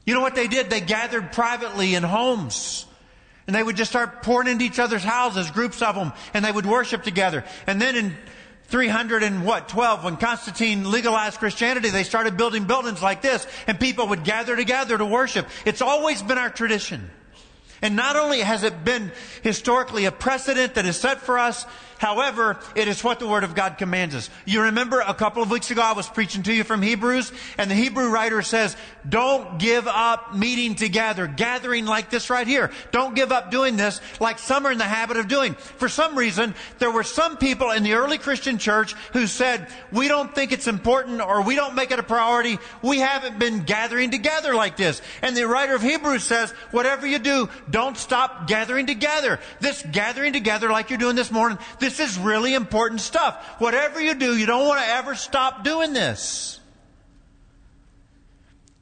you 0.05 0.15
know 0.15 0.21
what 0.21 0.35
they 0.35 0.49
did? 0.49 0.71
They 0.71 0.81
gathered 0.81 1.33
privately 1.33 1.95
in 1.95 2.03
homes. 2.03 2.87
And 3.47 3.55
they 3.55 3.63
would 3.63 3.77
just 3.77 3.91
start 3.91 4.23
pouring 4.23 4.49
into 4.49 4.65
each 4.65 4.79
other's 4.79 5.05
houses, 5.05 5.51
groups 5.51 5.81
of 5.81 5.95
them, 5.95 6.13
and 6.35 6.45
they 6.45 6.53
would 6.53 6.67
worship 6.67 7.03
together. 7.03 7.45
And 7.67 7.81
then 7.81 7.97
in 7.97 8.17
300 8.69 9.23
and 9.23 9.45
what, 9.45 9.69
12, 9.69 10.05
when 10.05 10.17
Constantine 10.19 10.91
legalized 10.91 11.39
Christianity, 11.39 11.89
they 11.89 12.05
started 12.05 12.37
building 12.37 12.65
buildings 12.65 13.03
like 13.03 13.23
this, 13.23 13.47
and 13.67 13.81
people 13.81 14.09
would 14.09 14.25
gather 14.25 14.55
together 14.55 14.99
to 14.99 15.07
worship. 15.07 15.47
It's 15.65 15.81
always 15.81 16.23
been 16.23 16.37
our 16.37 16.51
tradition. 16.51 17.11
And 17.83 17.97
not 17.97 18.17
only 18.17 18.41
has 18.41 18.63
it 18.63 18.85
been 18.85 19.13
historically 19.43 20.05
a 20.05 20.13
precedent 20.13 20.75
that 20.75 20.87
is 20.87 20.99
set 20.99 21.21
for 21.21 21.39
us, 21.39 21.67
However, 21.99 22.59
it 22.77 22.89
is 22.89 23.03
what 23.03 23.19
the 23.19 23.27
Word 23.27 23.45
of 23.45 23.55
God 23.55 23.77
commands 23.77 24.15
us. 24.15 24.31
You 24.47 24.63
remember 24.63 25.01
a 25.01 25.15
couple 25.15 25.43
of 25.43 25.51
weeks 25.51 25.71
ago 25.71 25.83
I 25.83 25.93
was 25.93 26.09
preaching 26.09 26.45
to 26.45 26.55
you 26.55 26.65
from 26.65 26.81
Hebrews, 26.81 27.33
and 27.59 27.71
the 27.71 27.75
Hebrew 27.75 28.09
writer 28.09 28.41
says, 28.41 28.77
don't 29.09 29.59
give 29.59 29.87
up 29.87 30.35
meeting 30.35 30.75
together, 30.75 31.27
gathering 31.27 31.87
like 31.87 32.11
this 32.11 32.31
right 32.31 32.47
here. 32.47 32.71
Don't 32.91 33.15
give 33.15 33.33
up 33.33 33.51
doing 33.51 33.77
this 33.77 34.01
like 34.21 34.39
some 34.39 34.67
are 34.67 34.73
in 34.73 34.79
the 34.79 34.85
habit 34.85 35.17
of 35.17 35.29
doing. 35.29 35.55
For 35.55 35.89
some 35.89 36.17
reason, 36.17 36.55
there 36.79 36.91
were 36.91 37.03
some 37.03 37.37
people 37.37 37.71
in 37.71 37.83
the 37.83 37.95
early 37.95 38.19
Christian 38.19 38.59
church 38.59 38.95
who 39.13 39.27
said, 39.27 39.69
we 39.93 40.09
don't 40.09 40.35
think 40.35 40.53
it's 40.53 40.67
important 40.67 41.21
or 41.21 41.43
we 41.43 41.55
don't 41.55 41.75
make 41.75 41.91
it 41.91 41.99
a 41.99 42.03
priority. 42.03 42.59
We 42.83 42.99
haven't 42.99 43.39
been 43.39 43.63
gathering 43.63 44.11
together 44.11 44.55
like 44.55 44.77
this. 44.77 45.01
And 45.23 45.37
the 45.37 45.47
writer 45.47 45.75
of 45.75 45.83
Hebrews 45.83 46.25
says, 46.25 46.51
whatever 46.71 47.07
you 47.07 47.19
do, 47.19 47.49
don't 47.71 47.97
stop 47.97 48.47
gathering 48.47 48.87
together. 48.87 49.39
This 49.61 49.85
gathering 49.91 50.33
together 50.33 50.71
like 50.71 50.91
you're 50.91 50.99
doing 50.99 51.17
this 51.17 51.31
morning, 51.31 51.59
this 51.79 52.01
is 52.01 52.19
really 52.19 52.55
important 52.55 53.01
stuff. 53.01 53.37
Whatever 53.59 54.01
you 54.01 54.15
do, 54.15 54.37
you 54.37 54.47
don't 54.47 54.67
want 54.67 54.81
to 54.81 54.87
ever 54.87 55.15
stop 55.15 55.65
doing 55.65 55.93
this. 55.93 56.58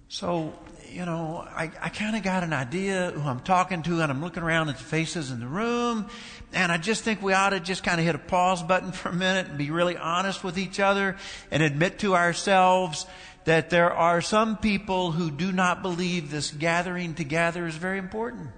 So, 0.09 0.53
you 0.91 1.05
know, 1.05 1.47
I, 1.49 1.71
I 1.81 1.89
kind 1.89 2.15
of 2.17 2.23
got 2.23 2.45
an 2.45 2.53
idea 2.53 3.11
who 3.11 3.29
I'm 3.29 3.41
talking 3.41 3.83
to, 3.83 4.01
and 4.01 4.13
I'm 4.13 4.23
looking 4.23 4.43
around 4.43 4.69
at 4.69 4.79
the 4.79 4.85
faces 4.85 5.31
in 5.31 5.41
the 5.41 5.47
room, 5.47 6.07
and 6.53 6.71
I 6.71 6.79
just 6.79 7.03
think 7.03 7.23
we 7.23 7.33
ought 7.33 7.51
to 7.51 7.61
just 7.61 7.83
kind 7.83 7.99
of 7.99 8.07
hit 8.07 8.15
a 8.15 8.19
pause 8.19 8.63
button 8.63 8.93
for 8.93 9.09
a 9.09 9.13
minute 9.13 9.49
and 9.49 9.59
be 9.59 9.71
really 9.71 9.97
honest 9.97 10.45
with 10.45 10.59
each 10.59 10.79
other 10.79 11.17
and 11.51 11.63
admit 11.63 11.99
to 12.01 12.15
ourselves 12.15 13.07
that 13.45 13.71
there 13.71 13.93
are 13.93 14.21
some 14.21 14.57
people 14.57 15.13
who 15.13 15.31
do 15.31 15.53
not 15.53 15.83
believe 15.83 16.31
this 16.31 16.51
gathering 16.51 17.15
together 17.15 17.67
is 17.67 17.77
very 17.77 17.99
important. 17.99 18.49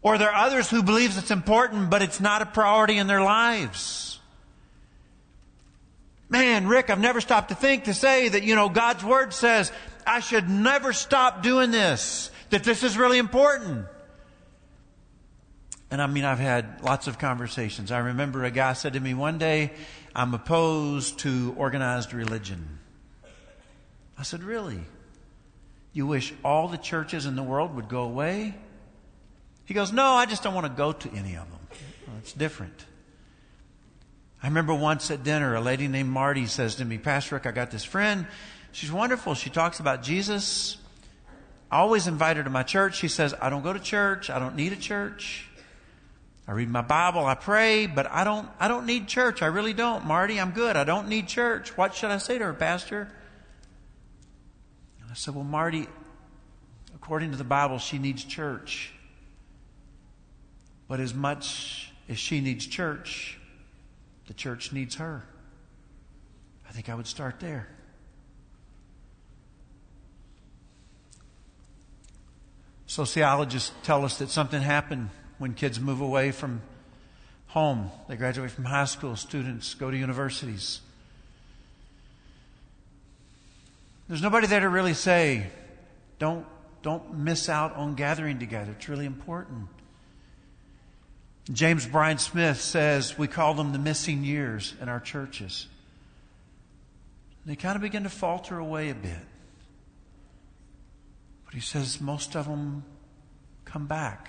Or 0.00 0.16
there 0.16 0.30
are 0.30 0.46
others 0.46 0.70
who 0.70 0.82
believes 0.82 1.18
it's 1.18 1.32
important, 1.32 1.90
but 1.90 2.02
it's 2.02 2.20
not 2.20 2.40
a 2.40 2.46
priority 2.46 2.98
in 2.98 3.08
their 3.08 3.20
lives. 3.20 4.07
Man, 6.28 6.66
Rick, 6.66 6.90
I've 6.90 7.00
never 7.00 7.20
stopped 7.20 7.48
to 7.48 7.54
think 7.54 7.84
to 7.84 7.94
say 7.94 8.28
that, 8.28 8.42
you 8.42 8.54
know, 8.54 8.68
God's 8.68 9.02
Word 9.02 9.32
says 9.32 9.72
I 10.06 10.20
should 10.20 10.48
never 10.48 10.92
stop 10.92 11.42
doing 11.42 11.70
this, 11.70 12.30
that 12.50 12.64
this 12.64 12.82
is 12.82 12.98
really 12.98 13.18
important. 13.18 13.86
And 15.90 16.02
I 16.02 16.06
mean, 16.06 16.24
I've 16.24 16.38
had 16.38 16.82
lots 16.82 17.06
of 17.06 17.18
conversations. 17.18 17.90
I 17.90 17.98
remember 17.98 18.44
a 18.44 18.50
guy 18.50 18.74
said 18.74 18.92
to 18.92 19.00
me 19.00 19.14
one 19.14 19.38
day, 19.38 19.72
I'm 20.14 20.34
opposed 20.34 21.20
to 21.20 21.54
organized 21.56 22.12
religion. 22.12 22.78
I 24.18 24.22
said, 24.22 24.42
Really? 24.42 24.80
You 25.94 26.06
wish 26.06 26.34
all 26.44 26.68
the 26.68 26.76
churches 26.76 27.24
in 27.24 27.36
the 27.36 27.42
world 27.42 27.74
would 27.74 27.88
go 27.88 28.02
away? 28.02 28.54
He 29.64 29.74
goes, 29.74 29.92
No, 29.92 30.04
I 30.04 30.26
just 30.26 30.42
don't 30.42 30.54
want 30.54 30.66
to 30.66 30.72
go 30.72 30.92
to 30.92 31.10
any 31.10 31.36
of 31.36 31.50
them. 31.50 31.60
Well, 32.06 32.16
it's 32.18 32.32
different. 32.32 32.84
I 34.42 34.46
remember 34.46 34.74
once 34.74 35.10
at 35.10 35.24
dinner, 35.24 35.54
a 35.54 35.60
lady 35.60 35.88
named 35.88 36.10
Marty 36.10 36.46
says 36.46 36.76
to 36.76 36.84
me, 36.84 36.98
Pastor 36.98 37.36
Rick, 37.36 37.46
I 37.46 37.50
got 37.50 37.70
this 37.70 37.84
friend. 37.84 38.26
She's 38.72 38.92
wonderful. 38.92 39.34
She 39.34 39.50
talks 39.50 39.80
about 39.80 40.02
Jesus. 40.02 40.76
I 41.70 41.78
always 41.78 42.06
invite 42.06 42.36
her 42.36 42.44
to 42.44 42.50
my 42.50 42.62
church. 42.62 42.96
She 42.96 43.08
says, 43.08 43.34
I 43.40 43.50
don't 43.50 43.62
go 43.62 43.72
to 43.72 43.80
church. 43.80 44.30
I 44.30 44.38
don't 44.38 44.54
need 44.54 44.72
a 44.72 44.76
church. 44.76 45.48
I 46.46 46.52
read 46.52 46.70
my 46.70 46.82
Bible. 46.82 47.26
I 47.26 47.34
pray, 47.34 47.86
but 47.86 48.10
I 48.10 48.24
don't, 48.24 48.48
I 48.58 48.68
don't 48.68 48.86
need 48.86 49.08
church. 49.08 49.42
I 49.42 49.46
really 49.46 49.74
don't. 49.74 50.06
Marty, 50.06 50.40
I'm 50.40 50.52
good. 50.52 50.76
I 50.76 50.84
don't 50.84 51.08
need 51.08 51.28
church. 51.28 51.76
What 51.76 51.94
should 51.94 52.10
I 52.10 52.18
say 52.18 52.38
to 52.38 52.44
her, 52.44 52.54
Pastor? 52.54 53.08
I 55.10 55.14
said, 55.14 55.34
Well, 55.34 55.44
Marty, 55.44 55.86
according 56.94 57.30
to 57.30 57.36
the 57.36 57.44
Bible, 57.44 57.78
she 57.78 57.98
needs 57.98 58.24
church. 58.24 58.92
But 60.86 61.00
as 61.00 61.14
much 61.14 61.92
as 62.08 62.18
she 62.18 62.40
needs 62.40 62.66
church, 62.66 63.37
the 64.28 64.34
church 64.34 64.72
needs 64.72 64.96
her. 64.96 65.24
I 66.68 66.72
think 66.72 66.88
I 66.88 66.94
would 66.94 67.06
start 67.06 67.40
there. 67.40 67.66
Sociologists 72.86 73.72
tell 73.82 74.04
us 74.04 74.18
that 74.18 74.28
something 74.28 74.60
happened 74.60 75.08
when 75.38 75.54
kids 75.54 75.80
move 75.80 76.00
away 76.00 76.30
from 76.30 76.60
home. 77.48 77.90
They 78.06 78.16
graduate 78.16 78.50
from 78.50 78.66
high 78.66 78.84
school, 78.84 79.16
students 79.16 79.74
go 79.74 79.90
to 79.90 79.96
universities. 79.96 80.80
There's 84.08 84.22
nobody 84.22 84.46
there 84.46 84.60
to 84.60 84.68
really 84.68 84.94
say, 84.94 85.46
don't, 86.18 86.46
don't 86.82 87.18
miss 87.18 87.48
out 87.48 87.74
on 87.76 87.94
gathering 87.94 88.38
together. 88.38 88.72
It's 88.72 88.88
really 88.88 89.06
important. 89.06 89.68
James 91.52 91.86
Bryan 91.86 92.18
Smith 92.18 92.60
says 92.60 93.16
we 93.16 93.26
call 93.26 93.54
them 93.54 93.72
the 93.72 93.78
missing 93.78 94.22
years 94.22 94.74
in 94.80 94.88
our 94.88 95.00
churches. 95.00 95.66
They 97.46 97.56
kind 97.56 97.76
of 97.76 97.82
begin 97.82 98.02
to 98.02 98.10
falter 98.10 98.58
away 98.58 98.90
a 98.90 98.94
bit. 98.94 99.16
But 101.46 101.54
he 101.54 101.60
says 101.60 101.98
most 101.98 102.36
of 102.36 102.46
them 102.46 102.84
come 103.64 103.86
back. 103.86 104.28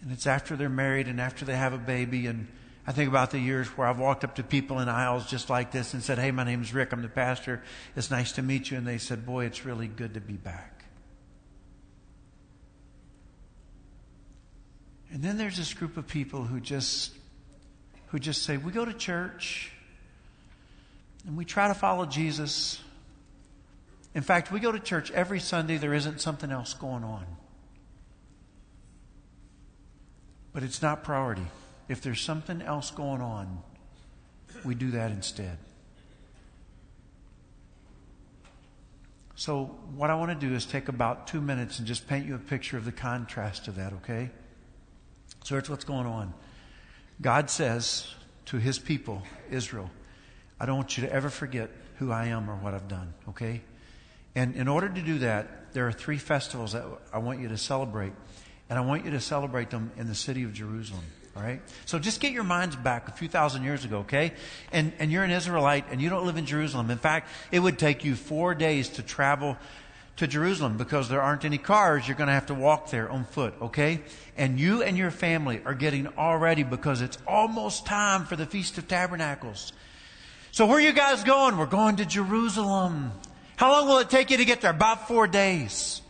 And 0.00 0.12
it's 0.12 0.28
after 0.28 0.54
they're 0.54 0.68
married 0.68 1.08
and 1.08 1.20
after 1.20 1.44
they 1.44 1.56
have 1.56 1.72
a 1.72 1.78
baby. 1.78 2.28
And 2.28 2.46
I 2.86 2.92
think 2.92 3.08
about 3.08 3.32
the 3.32 3.40
years 3.40 3.66
where 3.76 3.88
I've 3.88 3.98
walked 3.98 4.22
up 4.22 4.36
to 4.36 4.44
people 4.44 4.78
in 4.78 4.88
aisles 4.88 5.26
just 5.28 5.50
like 5.50 5.72
this 5.72 5.92
and 5.92 6.02
said, 6.02 6.18
Hey, 6.18 6.30
my 6.30 6.44
name's 6.44 6.72
Rick. 6.72 6.92
I'm 6.92 7.02
the 7.02 7.08
pastor. 7.08 7.62
It's 7.96 8.10
nice 8.10 8.30
to 8.32 8.42
meet 8.42 8.70
you. 8.70 8.78
And 8.78 8.86
they 8.86 8.98
said, 8.98 9.26
Boy, 9.26 9.46
it's 9.46 9.64
really 9.64 9.88
good 9.88 10.14
to 10.14 10.20
be 10.20 10.34
back. 10.34 10.79
And 15.12 15.22
then 15.22 15.38
there's 15.38 15.56
this 15.56 15.74
group 15.74 15.96
of 15.96 16.06
people 16.06 16.44
who 16.44 16.60
just 16.60 17.12
who 18.08 18.18
just 18.18 18.42
say, 18.42 18.56
We 18.56 18.72
go 18.72 18.84
to 18.84 18.92
church 18.92 19.72
and 21.26 21.36
we 21.36 21.44
try 21.44 21.68
to 21.68 21.74
follow 21.74 22.06
Jesus. 22.06 22.80
In 24.14 24.22
fact, 24.22 24.50
we 24.50 24.58
go 24.58 24.72
to 24.72 24.80
church 24.80 25.10
every 25.12 25.38
Sunday, 25.38 25.76
there 25.76 25.94
isn't 25.94 26.20
something 26.20 26.50
else 26.50 26.74
going 26.74 27.04
on. 27.04 27.24
But 30.52 30.64
it's 30.64 30.82
not 30.82 31.04
priority. 31.04 31.46
If 31.88 32.00
there's 32.00 32.20
something 32.20 32.60
else 32.62 32.90
going 32.90 33.20
on, 33.20 33.62
we 34.64 34.74
do 34.74 34.90
that 34.92 35.12
instead. 35.12 35.58
So, 39.36 39.66
what 39.94 40.10
I 40.10 40.16
want 40.16 40.38
to 40.38 40.46
do 40.48 40.54
is 40.54 40.66
take 40.66 40.88
about 40.88 41.26
two 41.26 41.40
minutes 41.40 41.78
and 41.78 41.86
just 41.86 42.06
paint 42.06 42.26
you 42.26 42.34
a 42.34 42.38
picture 42.38 42.76
of 42.76 42.84
the 42.84 42.92
contrast 42.92 43.68
of 43.68 43.76
that, 43.76 43.92
okay? 43.94 44.30
So, 45.44 45.60
what's 45.66 45.84
going 45.84 46.06
on. 46.06 46.34
God 47.20 47.50
says 47.50 48.06
to 48.46 48.58
his 48.58 48.78
people, 48.78 49.22
Israel, 49.50 49.90
I 50.58 50.66
don't 50.66 50.76
want 50.76 50.96
you 50.96 51.06
to 51.06 51.12
ever 51.12 51.30
forget 51.30 51.70
who 51.96 52.10
I 52.10 52.26
am 52.26 52.48
or 52.48 52.56
what 52.56 52.74
I've 52.74 52.88
done, 52.88 53.12
okay? 53.30 53.62
And 54.34 54.54
in 54.54 54.68
order 54.68 54.88
to 54.88 55.02
do 55.02 55.18
that, 55.18 55.72
there 55.72 55.86
are 55.86 55.92
three 55.92 56.18
festivals 56.18 56.72
that 56.72 56.84
I 57.12 57.18
want 57.18 57.40
you 57.40 57.48
to 57.48 57.58
celebrate. 57.58 58.12
And 58.68 58.78
I 58.78 58.82
want 58.82 59.04
you 59.04 59.10
to 59.12 59.20
celebrate 59.20 59.70
them 59.70 59.90
in 59.96 60.06
the 60.06 60.14
city 60.14 60.44
of 60.44 60.52
Jerusalem. 60.52 61.04
All 61.36 61.42
right? 61.42 61.60
So 61.86 61.98
just 61.98 62.20
get 62.20 62.32
your 62.32 62.44
minds 62.44 62.76
back 62.76 63.08
a 63.08 63.12
few 63.12 63.28
thousand 63.28 63.64
years 63.64 63.84
ago, 63.84 63.98
okay? 63.98 64.32
And, 64.72 64.92
and 64.98 65.12
you're 65.12 65.22
an 65.22 65.30
Israelite 65.30 65.86
and 65.90 66.00
you 66.00 66.08
don't 66.08 66.26
live 66.26 66.36
in 66.36 66.46
Jerusalem. 66.46 66.90
In 66.90 66.98
fact, 66.98 67.28
it 67.52 67.60
would 67.60 67.78
take 67.78 68.04
you 68.04 68.14
four 68.14 68.54
days 68.54 68.88
to 68.90 69.02
travel 69.02 69.56
to 70.20 70.26
Jerusalem 70.26 70.76
because 70.76 71.08
there 71.08 71.22
aren't 71.22 71.46
any 71.46 71.56
cars. 71.56 72.06
You're 72.06 72.16
going 72.16 72.28
to 72.28 72.34
have 72.34 72.46
to 72.46 72.54
walk 72.54 72.90
there 72.90 73.10
on 73.10 73.24
foot, 73.24 73.54
okay? 73.60 74.02
And 74.36 74.60
you 74.60 74.82
and 74.82 74.96
your 74.96 75.10
family 75.10 75.62
are 75.64 75.74
getting 75.74 76.06
all 76.08 76.36
ready 76.36 76.62
because 76.62 77.00
it's 77.00 77.16
almost 77.26 77.86
time 77.86 78.26
for 78.26 78.36
the 78.36 78.44
Feast 78.44 78.76
of 78.76 78.86
Tabernacles. 78.86 79.72
So 80.52 80.66
where 80.66 80.76
are 80.76 80.80
you 80.80 80.92
guys 80.92 81.24
going? 81.24 81.56
We're 81.56 81.64
going 81.64 81.96
to 81.96 82.04
Jerusalem. 82.04 83.12
How 83.56 83.72
long 83.72 83.88
will 83.88 83.98
it 83.98 84.10
take 84.10 84.30
you 84.30 84.36
to 84.36 84.44
get 84.44 84.60
there? 84.60 84.72
About 84.72 85.08
four 85.08 85.26
days. 85.26 86.02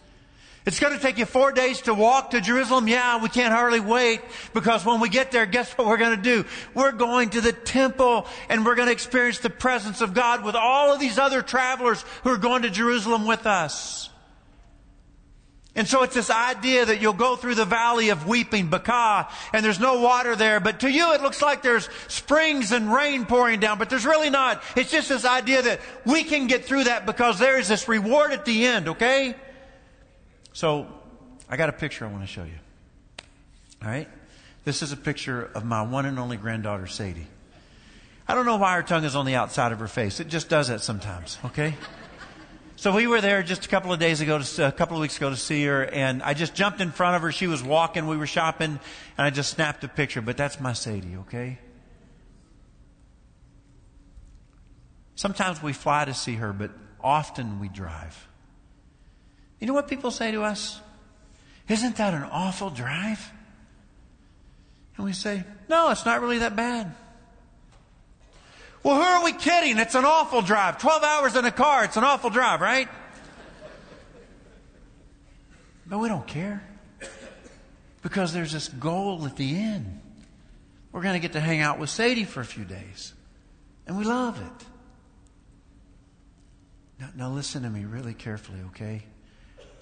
It's 0.66 0.78
going 0.78 0.94
to 0.94 1.00
take 1.00 1.16
you 1.16 1.24
four 1.24 1.52
days 1.52 1.80
to 1.82 1.94
walk 1.94 2.32
to 2.32 2.40
Jerusalem. 2.40 2.86
Yeah, 2.86 3.22
we 3.22 3.30
can't 3.30 3.52
hardly 3.52 3.80
wait 3.80 4.20
because 4.52 4.84
when 4.84 5.00
we 5.00 5.08
get 5.08 5.32
there, 5.32 5.46
guess 5.46 5.72
what 5.72 5.86
we're 5.86 5.96
going 5.96 6.16
to 6.16 6.22
do? 6.22 6.44
We're 6.74 6.92
going 6.92 7.30
to 7.30 7.40
the 7.40 7.52
temple 7.52 8.26
and 8.50 8.66
we're 8.66 8.74
going 8.74 8.88
to 8.88 8.92
experience 8.92 9.38
the 9.38 9.50
presence 9.50 10.02
of 10.02 10.12
God 10.12 10.44
with 10.44 10.54
all 10.54 10.92
of 10.92 11.00
these 11.00 11.18
other 11.18 11.40
travelers 11.40 12.04
who 12.24 12.30
are 12.30 12.38
going 12.38 12.62
to 12.62 12.70
Jerusalem 12.70 13.26
with 13.26 13.46
us. 13.46 14.10
And 15.74 15.88
so 15.88 16.02
it's 16.02 16.14
this 16.14 16.30
idea 16.30 16.84
that 16.84 17.00
you'll 17.00 17.12
go 17.12 17.36
through 17.36 17.54
the 17.54 17.64
valley 17.64 18.10
of 18.10 18.26
weeping, 18.26 18.68
Baca, 18.68 19.28
and 19.54 19.64
there's 19.64 19.78
no 19.80 20.00
water 20.00 20.34
there, 20.34 20.58
but 20.58 20.80
to 20.80 20.90
you 20.90 21.14
it 21.14 21.22
looks 21.22 21.40
like 21.40 21.62
there's 21.62 21.88
springs 22.08 22.72
and 22.72 22.92
rain 22.92 23.24
pouring 23.24 23.60
down, 23.60 23.78
but 23.78 23.88
there's 23.88 24.04
really 24.04 24.30
not. 24.30 24.62
It's 24.76 24.90
just 24.90 25.08
this 25.08 25.24
idea 25.24 25.62
that 25.62 25.80
we 26.04 26.24
can 26.24 26.48
get 26.48 26.64
through 26.64 26.84
that 26.84 27.06
because 27.06 27.38
there 27.38 27.58
is 27.58 27.68
this 27.68 27.88
reward 27.88 28.32
at 28.32 28.44
the 28.44 28.66
end, 28.66 28.88
okay? 28.88 29.36
So, 30.52 30.86
I 31.48 31.56
got 31.56 31.68
a 31.68 31.72
picture 31.72 32.04
I 32.04 32.08
want 32.08 32.22
to 32.22 32.26
show 32.26 32.44
you. 32.44 32.58
All 33.82 33.88
right? 33.88 34.08
This 34.64 34.82
is 34.82 34.92
a 34.92 34.96
picture 34.96 35.50
of 35.54 35.64
my 35.64 35.82
one 35.82 36.06
and 36.06 36.18
only 36.18 36.36
granddaughter, 36.36 36.86
Sadie. 36.86 37.26
I 38.28 38.34
don't 38.34 38.46
know 38.46 38.58
why 38.58 38.76
her 38.76 38.82
tongue 38.82 39.04
is 39.04 39.16
on 39.16 39.26
the 39.26 39.34
outside 39.34 39.72
of 39.72 39.80
her 39.80 39.88
face. 39.88 40.20
It 40.20 40.28
just 40.28 40.48
does 40.48 40.68
that 40.68 40.82
sometimes, 40.82 41.38
okay? 41.46 41.74
So 42.76 42.94
we 42.94 43.06
were 43.06 43.20
there 43.20 43.42
just 43.42 43.66
a 43.66 43.68
couple 43.68 43.92
of 43.92 43.98
days 43.98 44.20
ago, 44.20 44.38
to, 44.38 44.68
a 44.68 44.72
couple 44.72 44.96
of 44.96 45.00
weeks 45.00 45.16
ago 45.16 45.30
to 45.30 45.36
see 45.36 45.64
her, 45.64 45.84
and 45.84 46.22
I 46.22 46.34
just 46.34 46.54
jumped 46.54 46.80
in 46.80 46.92
front 46.92 47.16
of 47.16 47.22
her. 47.22 47.32
She 47.32 47.46
was 47.46 47.62
walking, 47.62 48.06
we 48.06 48.16
were 48.16 48.26
shopping, 48.26 48.78
and 49.18 49.26
I 49.26 49.30
just 49.30 49.50
snapped 49.50 49.82
a 49.84 49.88
picture. 49.88 50.22
But 50.22 50.36
that's 50.36 50.60
my 50.60 50.72
Sadie, 50.72 51.16
okay? 51.16 51.58
Sometimes 55.14 55.62
we 55.62 55.72
fly 55.72 56.04
to 56.04 56.14
see 56.14 56.36
her, 56.36 56.52
but 56.52 56.70
often 57.02 57.60
we 57.60 57.68
drive. 57.68 58.28
You 59.60 59.66
know 59.66 59.74
what 59.74 59.88
people 59.88 60.10
say 60.10 60.32
to 60.32 60.42
us? 60.42 60.80
Isn't 61.68 61.96
that 61.96 62.14
an 62.14 62.24
awful 62.24 62.70
drive? 62.70 63.30
And 64.96 65.04
we 65.04 65.12
say, 65.12 65.44
no, 65.68 65.90
it's 65.90 66.04
not 66.04 66.20
really 66.20 66.38
that 66.38 66.56
bad. 66.56 66.94
Well, 68.82 68.96
who 68.96 69.02
are 69.02 69.24
we 69.24 69.32
kidding? 69.32 69.78
It's 69.78 69.94
an 69.94 70.04
awful 70.04 70.42
drive. 70.42 70.78
12 70.78 71.02
hours 71.02 71.36
in 71.36 71.44
a 71.44 71.50
car, 71.50 71.84
it's 71.84 71.96
an 71.96 72.04
awful 72.04 72.30
drive, 72.30 72.60
right? 72.60 72.88
But 75.86 75.98
we 75.98 76.08
don't 76.08 76.26
care. 76.26 76.62
Because 78.02 78.32
there's 78.32 78.52
this 78.52 78.68
goal 78.68 79.26
at 79.26 79.36
the 79.36 79.56
end. 79.56 80.00
We're 80.92 81.02
going 81.02 81.14
to 81.14 81.20
get 81.20 81.32
to 81.32 81.40
hang 81.40 81.60
out 81.60 81.78
with 81.78 81.90
Sadie 81.90 82.24
for 82.24 82.40
a 82.40 82.44
few 82.44 82.64
days. 82.64 83.12
And 83.86 83.98
we 83.98 84.04
love 84.04 84.40
it. 84.40 84.66
Now, 86.98 87.10
now 87.16 87.30
listen 87.30 87.62
to 87.62 87.70
me 87.70 87.84
really 87.84 88.14
carefully, 88.14 88.60
okay? 88.68 89.02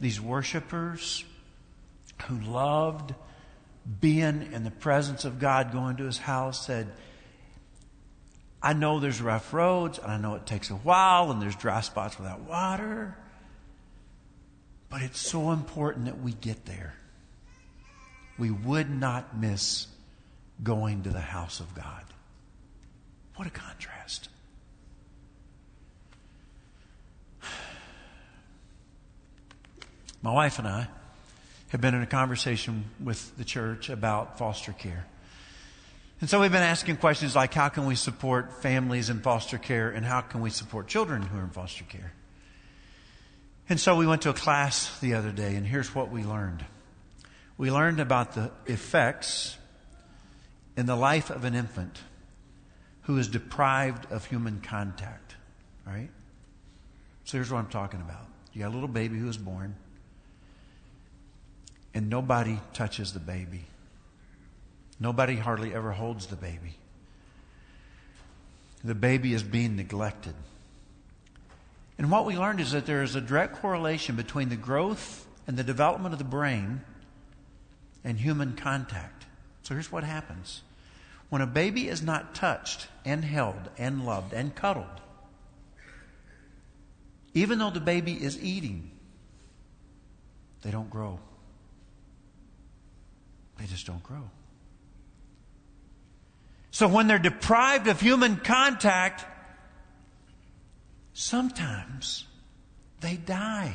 These 0.00 0.20
worshipers 0.20 1.24
who 2.26 2.38
loved 2.40 3.14
being 4.00 4.52
in 4.52 4.64
the 4.64 4.70
presence 4.70 5.24
of 5.24 5.38
God, 5.38 5.72
going 5.72 5.96
to 5.96 6.04
his 6.04 6.18
house, 6.18 6.66
said, 6.66 6.88
I 8.62 8.72
know 8.72 8.98
there's 8.98 9.22
rough 9.22 9.52
roads, 9.54 9.98
and 9.98 10.10
I 10.10 10.18
know 10.18 10.34
it 10.34 10.46
takes 10.46 10.70
a 10.70 10.74
while, 10.74 11.30
and 11.30 11.40
there's 11.40 11.56
dry 11.56 11.80
spots 11.80 12.18
without 12.18 12.40
water, 12.40 13.16
but 14.90 15.02
it's 15.02 15.20
so 15.20 15.52
important 15.52 16.06
that 16.06 16.20
we 16.20 16.32
get 16.32 16.66
there. 16.66 16.94
We 18.36 18.50
would 18.50 18.90
not 18.90 19.36
miss 19.38 19.86
going 20.62 21.02
to 21.04 21.10
the 21.10 21.20
house 21.20 21.60
of 21.60 21.74
God. 21.74 22.04
What 23.36 23.46
a 23.46 23.50
contrast. 23.50 24.28
My 30.20 30.32
wife 30.32 30.58
and 30.58 30.66
I 30.66 30.88
have 31.68 31.80
been 31.80 31.94
in 31.94 32.02
a 32.02 32.06
conversation 32.06 32.84
with 32.98 33.36
the 33.36 33.44
church 33.44 33.88
about 33.88 34.38
foster 34.38 34.72
care. 34.72 35.06
And 36.20 36.28
so 36.28 36.40
we've 36.40 36.50
been 36.50 36.62
asking 36.62 36.96
questions 36.96 37.36
like 37.36 37.54
how 37.54 37.68
can 37.68 37.86
we 37.86 37.94
support 37.94 38.60
families 38.60 39.10
in 39.10 39.20
foster 39.20 39.58
care 39.58 39.90
and 39.90 40.04
how 40.04 40.20
can 40.22 40.40
we 40.40 40.50
support 40.50 40.88
children 40.88 41.22
who 41.22 41.38
are 41.38 41.44
in 41.44 41.50
foster 41.50 41.84
care? 41.84 42.12
And 43.68 43.78
so 43.78 43.94
we 43.94 44.06
went 44.08 44.22
to 44.22 44.30
a 44.30 44.34
class 44.34 44.98
the 44.98 45.14
other 45.14 45.30
day 45.30 45.54
and 45.54 45.64
here's 45.64 45.94
what 45.94 46.10
we 46.10 46.24
learned. 46.24 46.64
We 47.56 47.70
learned 47.70 48.00
about 48.00 48.32
the 48.32 48.50
effects 48.66 49.56
in 50.76 50.86
the 50.86 50.96
life 50.96 51.30
of 51.30 51.44
an 51.44 51.54
infant 51.54 52.00
who 53.02 53.18
is 53.18 53.28
deprived 53.28 54.10
of 54.10 54.24
human 54.24 54.60
contact. 54.60 55.36
Right? 55.86 56.10
So 57.24 57.36
here's 57.36 57.52
what 57.52 57.58
I'm 57.58 57.68
talking 57.68 58.00
about. 58.00 58.26
You 58.52 58.62
got 58.62 58.72
a 58.72 58.74
little 58.74 58.88
baby 58.88 59.16
who 59.16 59.26
was 59.26 59.38
born 59.38 59.76
and 61.94 62.08
nobody 62.08 62.60
touches 62.72 63.12
the 63.12 63.20
baby. 63.20 63.64
Nobody 65.00 65.36
hardly 65.36 65.74
ever 65.74 65.92
holds 65.92 66.26
the 66.26 66.36
baby. 66.36 66.76
The 68.84 68.94
baby 68.94 69.32
is 69.32 69.42
being 69.42 69.76
neglected. 69.76 70.34
And 71.98 72.10
what 72.10 72.24
we 72.24 72.36
learned 72.36 72.60
is 72.60 72.72
that 72.72 72.86
there 72.86 73.02
is 73.02 73.16
a 73.16 73.20
direct 73.20 73.56
correlation 73.56 74.16
between 74.16 74.48
the 74.48 74.56
growth 74.56 75.26
and 75.46 75.56
the 75.56 75.64
development 75.64 76.12
of 76.12 76.18
the 76.18 76.24
brain 76.24 76.82
and 78.04 78.18
human 78.18 78.54
contact. 78.54 79.26
So 79.62 79.74
here's 79.74 79.90
what 79.90 80.04
happens 80.04 80.62
when 81.28 81.42
a 81.42 81.46
baby 81.46 81.88
is 81.88 82.00
not 82.00 82.34
touched 82.34 82.88
and 83.04 83.24
held 83.24 83.68
and 83.76 84.06
loved 84.06 84.32
and 84.32 84.54
cuddled, 84.54 84.86
even 87.34 87.58
though 87.58 87.70
the 87.70 87.80
baby 87.80 88.12
is 88.12 88.42
eating, 88.42 88.90
they 90.62 90.70
don't 90.70 90.88
grow. 90.88 91.20
They 93.58 93.66
just 93.66 93.86
don't 93.86 94.02
grow. 94.02 94.30
So 96.70 96.86
when 96.86 97.06
they're 97.06 97.18
deprived 97.18 97.88
of 97.88 98.00
human 98.00 98.36
contact, 98.36 99.24
sometimes 101.12 102.24
they 103.00 103.16
die. 103.16 103.74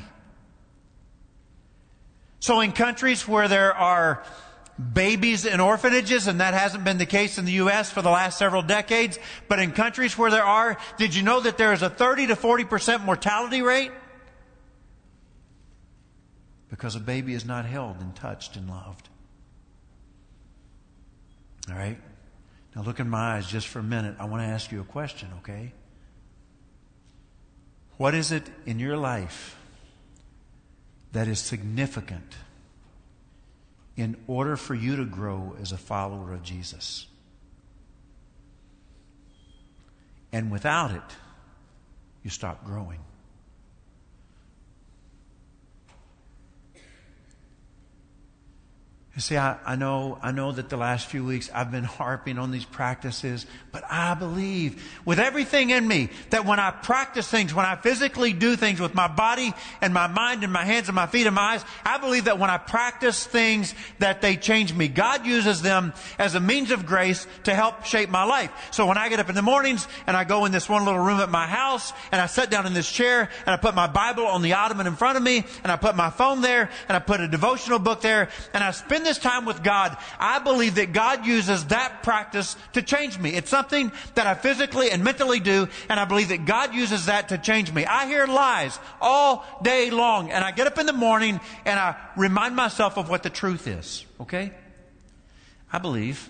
So 2.39 2.62
in 2.62 2.72
countries 2.72 3.28
where 3.28 3.48
there 3.48 3.74
are 3.74 4.24
babies 4.93 5.46
in 5.46 5.60
orphanages, 5.60 6.28
and 6.28 6.39
that 6.39 6.54
hasn't 6.54 6.84
been 6.84 6.98
the 6.98 7.06
case 7.06 7.38
in 7.38 7.46
the 7.46 7.54
U.S. 7.54 7.91
for 7.91 8.02
the 8.02 8.10
last 8.10 8.38
several 8.38 8.62
decades, 8.62 9.19
but 9.48 9.60
in 9.60 9.72
countries 9.72 10.17
where 10.17 10.32
there 10.32 10.43
are, 10.43 10.78
did 10.98 11.13
you 11.13 11.24
know 11.24 11.41
that 11.41 11.58
there 11.58 11.74
is 11.74 11.82
a 11.82 11.89
30 11.89 12.28
to 12.28 12.36
40% 12.36 13.06
mortality 13.06 13.62
rate? 13.62 13.91
because 16.74 16.96
a 16.96 17.00
baby 17.00 17.36
is 17.36 17.46
not 17.46 17.65
held 17.65 18.02
and 18.02 18.15
touched 18.15 18.56
and 18.56 18.67
loved. 18.67 19.08
All 21.69 21.76
right? 21.76 21.97
Now 22.76 22.82
look 22.82 22.99
in 22.99 23.10
my 23.10 23.36
eyes 23.36 23.47
just 23.47 23.67
for 23.67 23.80
a 23.80 23.84
minute. 23.84 24.15
I 24.19 24.26
want 24.26 24.41
to 24.41 24.47
ask 24.47 24.71
you 24.71 24.82
a 24.82 24.86
question, 24.86 25.30
okay? 25.39 25.71
What 27.97 28.15
is 28.15 28.32
it 28.32 28.43
in 28.65 28.80
your 28.80 28.97
life 28.97 29.58
that 31.12 31.28
is 31.28 31.39
significant 31.39 32.36
in 33.95 34.17
order 34.26 34.58
for 34.58 34.73
you 34.73 34.95
to 34.95 35.06
grow 35.06 35.56
as 35.62 35.71
a 35.71 35.78
follower 35.78 36.34
of 36.34 36.41
Jesus? 36.41 37.06
And 40.32 40.52
without 40.52 40.91
it, 40.91 41.15
you 42.23 42.32
stop 42.32 42.65
growing. 42.65 42.99
You 49.15 49.21
see, 49.21 49.38
I, 49.38 49.58
I, 49.63 49.76
know, 49.76 50.17
I 50.23 50.32
know 50.32 50.52
that 50.52 50.69
the 50.69 50.78
last 50.78 51.06
few 51.06 51.23
weeks 51.23 51.47
I've 51.54 51.71
been 51.71 51.84
harping 51.84 52.39
on 52.39 52.49
these 52.49 52.65
practices, 52.65 53.45
but 53.71 53.84
I 53.88 54.15
believe 54.15 54.84
with 55.06 55.19
everything 55.19 55.69
in 55.69 55.88
me 55.88 56.10
that 56.32 56.45
when 56.45 56.60
I 56.60 56.71
practice 56.71 57.28
things, 57.28 57.54
when 57.54 57.67
I 57.67 57.76
physically 57.76 58.34
do 58.34 58.56
things 58.56 58.80
with 58.80 58.95
my 58.95 59.08
body 59.08 59.54
and 59.82 59.93
my 59.93 60.08
mind 60.08 60.43
and 60.43 60.52
my 60.52 60.65
hands 60.65 60.89
and 60.89 60.95
my 60.95 61.06
feet 61.06 61.28
and 61.28 61.36
my 61.36 61.54
eyes, 61.54 61.65
I 61.86 61.99
believe 61.99 62.26
that 62.26 62.39
when 62.39 62.49
I 62.49 62.58
practice 62.58 63.23
things 63.23 63.76
that 63.99 64.23
they 64.23 64.36
change 64.36 64.73
me. 64.73 64.88
God 64.88 65.28
uses 65.28 65.62
them 65.62 65.93
as 66.17 66.34
a 66.34 66.39
means 66.39 66.71
of 66.71 66.88
grace 66.88 67.28
to 67.43 67.54
help 67.54 67.86
shape 67.86 68.10
my 68.10 68.23
life. 68.23 68.49
So 68.71 68.88
when 68.88 68.97
I 68.97 69.10
get 69.10 69.19
up 69.19 69.30
in 69.30 69.36
the 69.36 69.43
mornings 69.43 69.88
and 70.08 70.17
I 70.17 70.23
go 70.23 70.45
in 70.45 70.52
this 70.52 70.67
one 70.67 70.86
little 70.86 70.99
room 70.99 71.19
at 71.19 71.30
my 71.30 71.45
house 71.45 71.93
and 72.12 72.19
I 72.19 72.26
sit 72.26 72.49
down 72.49 72.65
in 72.65 72.73
this 72.73 72.91
chair 72.91 73.30
and 73.45 73.54
I 73.54 73.58
put 73.58 73.76
my 73.76 73.86
Bible 73.86 74.26
on 74.26 74.41
the 74.41 74.54
ottoman 74.54 74.88
in 74.88 74.95
front 74.95 75.17
of 75.17 75.23
me 75.23 75.45
and 75.62 75.71
I 75.71 75.76
put 75.76 75.95
my 75.95 76.10
phone 76.10 76.41
there 76.41 76.71
and 76.88 76.97
I 76.97 76.99
put 76.99 77.21
a 77.21 77.28
devotional 77.28 77.78
book 77.78 78.02
there 78.02 78.30
and 78.56 78.63
I 78.63 78.71
spend 78.71 79.03
spend 79.04 79.06
this 79.06 79.22
time 79.22 79.46
with 79.46 79.63
God, 79.63 79.98
I 80.20 80.39
believe 80.39 80.76
that 80.76 80.94
God 80.94 81.26
uses 81.26 81.66
that 81.66 82.04
practice 82.04 82.56
to 82.74 82.82
change 82.82 83.20
me. 83.20 83.32
It's 83.32 83.50
something 83.50 83.92
that 84.16 84.28
I 84.28 84.34
physically 84.34 84.92
and 84.92 85.04
mentally 85.04 85.39
do, 85.39 85.68
and 85.89 86.00
I 86.00 86.06
believe 86.06 86.30
that 86.30 86.46
God 86.46 86.74
uses 86.74 87.08
that 87.08 87.30
to 87.30 87.38
change 87.38 87.72
me. 87.72 87.86
I 87.86 88.08
hear 88.08 88.26
lies 88.28 88.80
all 89.02 89.46
day 89.62 89.92
long, 89.92 90.32
and 90.32 90.44
I 90.44 90.52
get 90.52 90.68
up 90.68 90.78
in 90.78 90.86
the 90.86 90.94
morning 90.94 91.39
and 91.66 91.80
I 91.80 91.96
remind 92.16 92.56
myself 92.56 92.98
of 92.98 93.10
what 93.10 93.24
the 93.24 93.30
truth 93.30 93.68
is. 93.68 94.06
Okay? 94.22 94.52
I 95.72 95.80
believe 95.80 96.30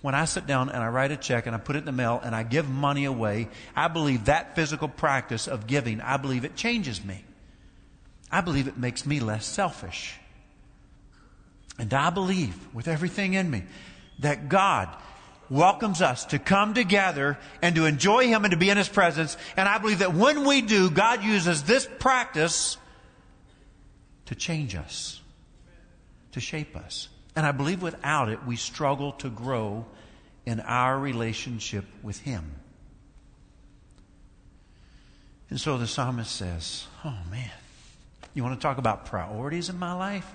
when 0.00 0.14
I 0.14 0.24
sit 0.24 0.46
down 0.46 0.70
and 0.70 0.82
I 0.82 0.88
write 0.88 1.10
a 1.10 1.16
check 1.16 1.46
and 1.46 1.54
I 1.54 1.58
put 1.58 1.76
it 1.76 1.80
in 1.80 1.84
the 1.84 1.92
mail 1.92 2.20
and 2.22 2.34
I 2.34 2.44
give 2.44 2.68
money 2.68 3.04
away, 3.04 3.48
I 3.74 3.88
believe 3.88 4.26
that 4.26 4.54
physical 4.54 4.88
practice 4.88 5.48
of 5.48 5.66
giving, 5.66 6.00
I 6.00 6.16
believe 6.16 6.44
it 6.44 6.56
changes 6.56 7.04
me. 7.04 7.24
I 8.30 8.40
believe 8.40 8.68
it 8.68 8.78
makes 8.78 9.04
me 9.04 9.20
less 9.20 9.44
selfish. 9.44 10.18
And 11.78 11.92
I 11.92 12.10
believe 12.10 12.56
with 12.74 12.88
everything 12.88 13.34
in 13.34 13.50
me 13.50 13.64
that 14.20 14.48
God 14.48 14.88
welcomes 15.50 16.02
us 16.02 16.24
to 16.26 16.38
come 16.38 16.74
together 16.74 17.38
and 17.62 17.74
to 17.76 17.84
enjoy 17.84 18.26
Him 18.26 18.44
and 18.44 18.52
to 18.52 18.56
be 18.56 18.70
in 18.70 18.76
His 18.76 18.88
presence. 18.88 19.36
And 19.56 19.68
I 19.68 19.78
believe 19.78 20.00
that 20.00 20.14
when 20.14 20.46
we 20.46 20.62
do, 20.62 20.90
God 20.90 21.22
uses 21.22 21.62
this 21.62 21.88
practice 21.98 22.78
to 24.26 24.34
change 24.34 24.74
us, 24.74 25.20
to 26.32 26.40
shape 26.40 26.76
us. 26.76 27.08
And 27.34 27.44
I 27.44 27.52
believe 27.52 27.82
without 27.82 28.28
it, 28.28 28.44
we 28.46 28.56
struggle 28.56 29.12
to 29.12 29.28
grow 29.28 29.84
in 30.46 30.60
our 30.60 30.98
relationship 30.98 31.84
with 32.02 32.20
Him. 32.20 32.52
And 35.50 35.60
so 35.60 35.78
the 35.78 35.86
psalmist 35.86 36.34
says, 36.34 36.86
Oh 37.04 37.18
man, 37.30 37.50
you 38.34 38.42
want 38.42 38.58
to 38.58 38.62
talk 38.62 38.78
about 38.78 39.06
priorities 39.06 39.68
in 39.68 39.78
my 39.78 39.92
life? 39.92 40.26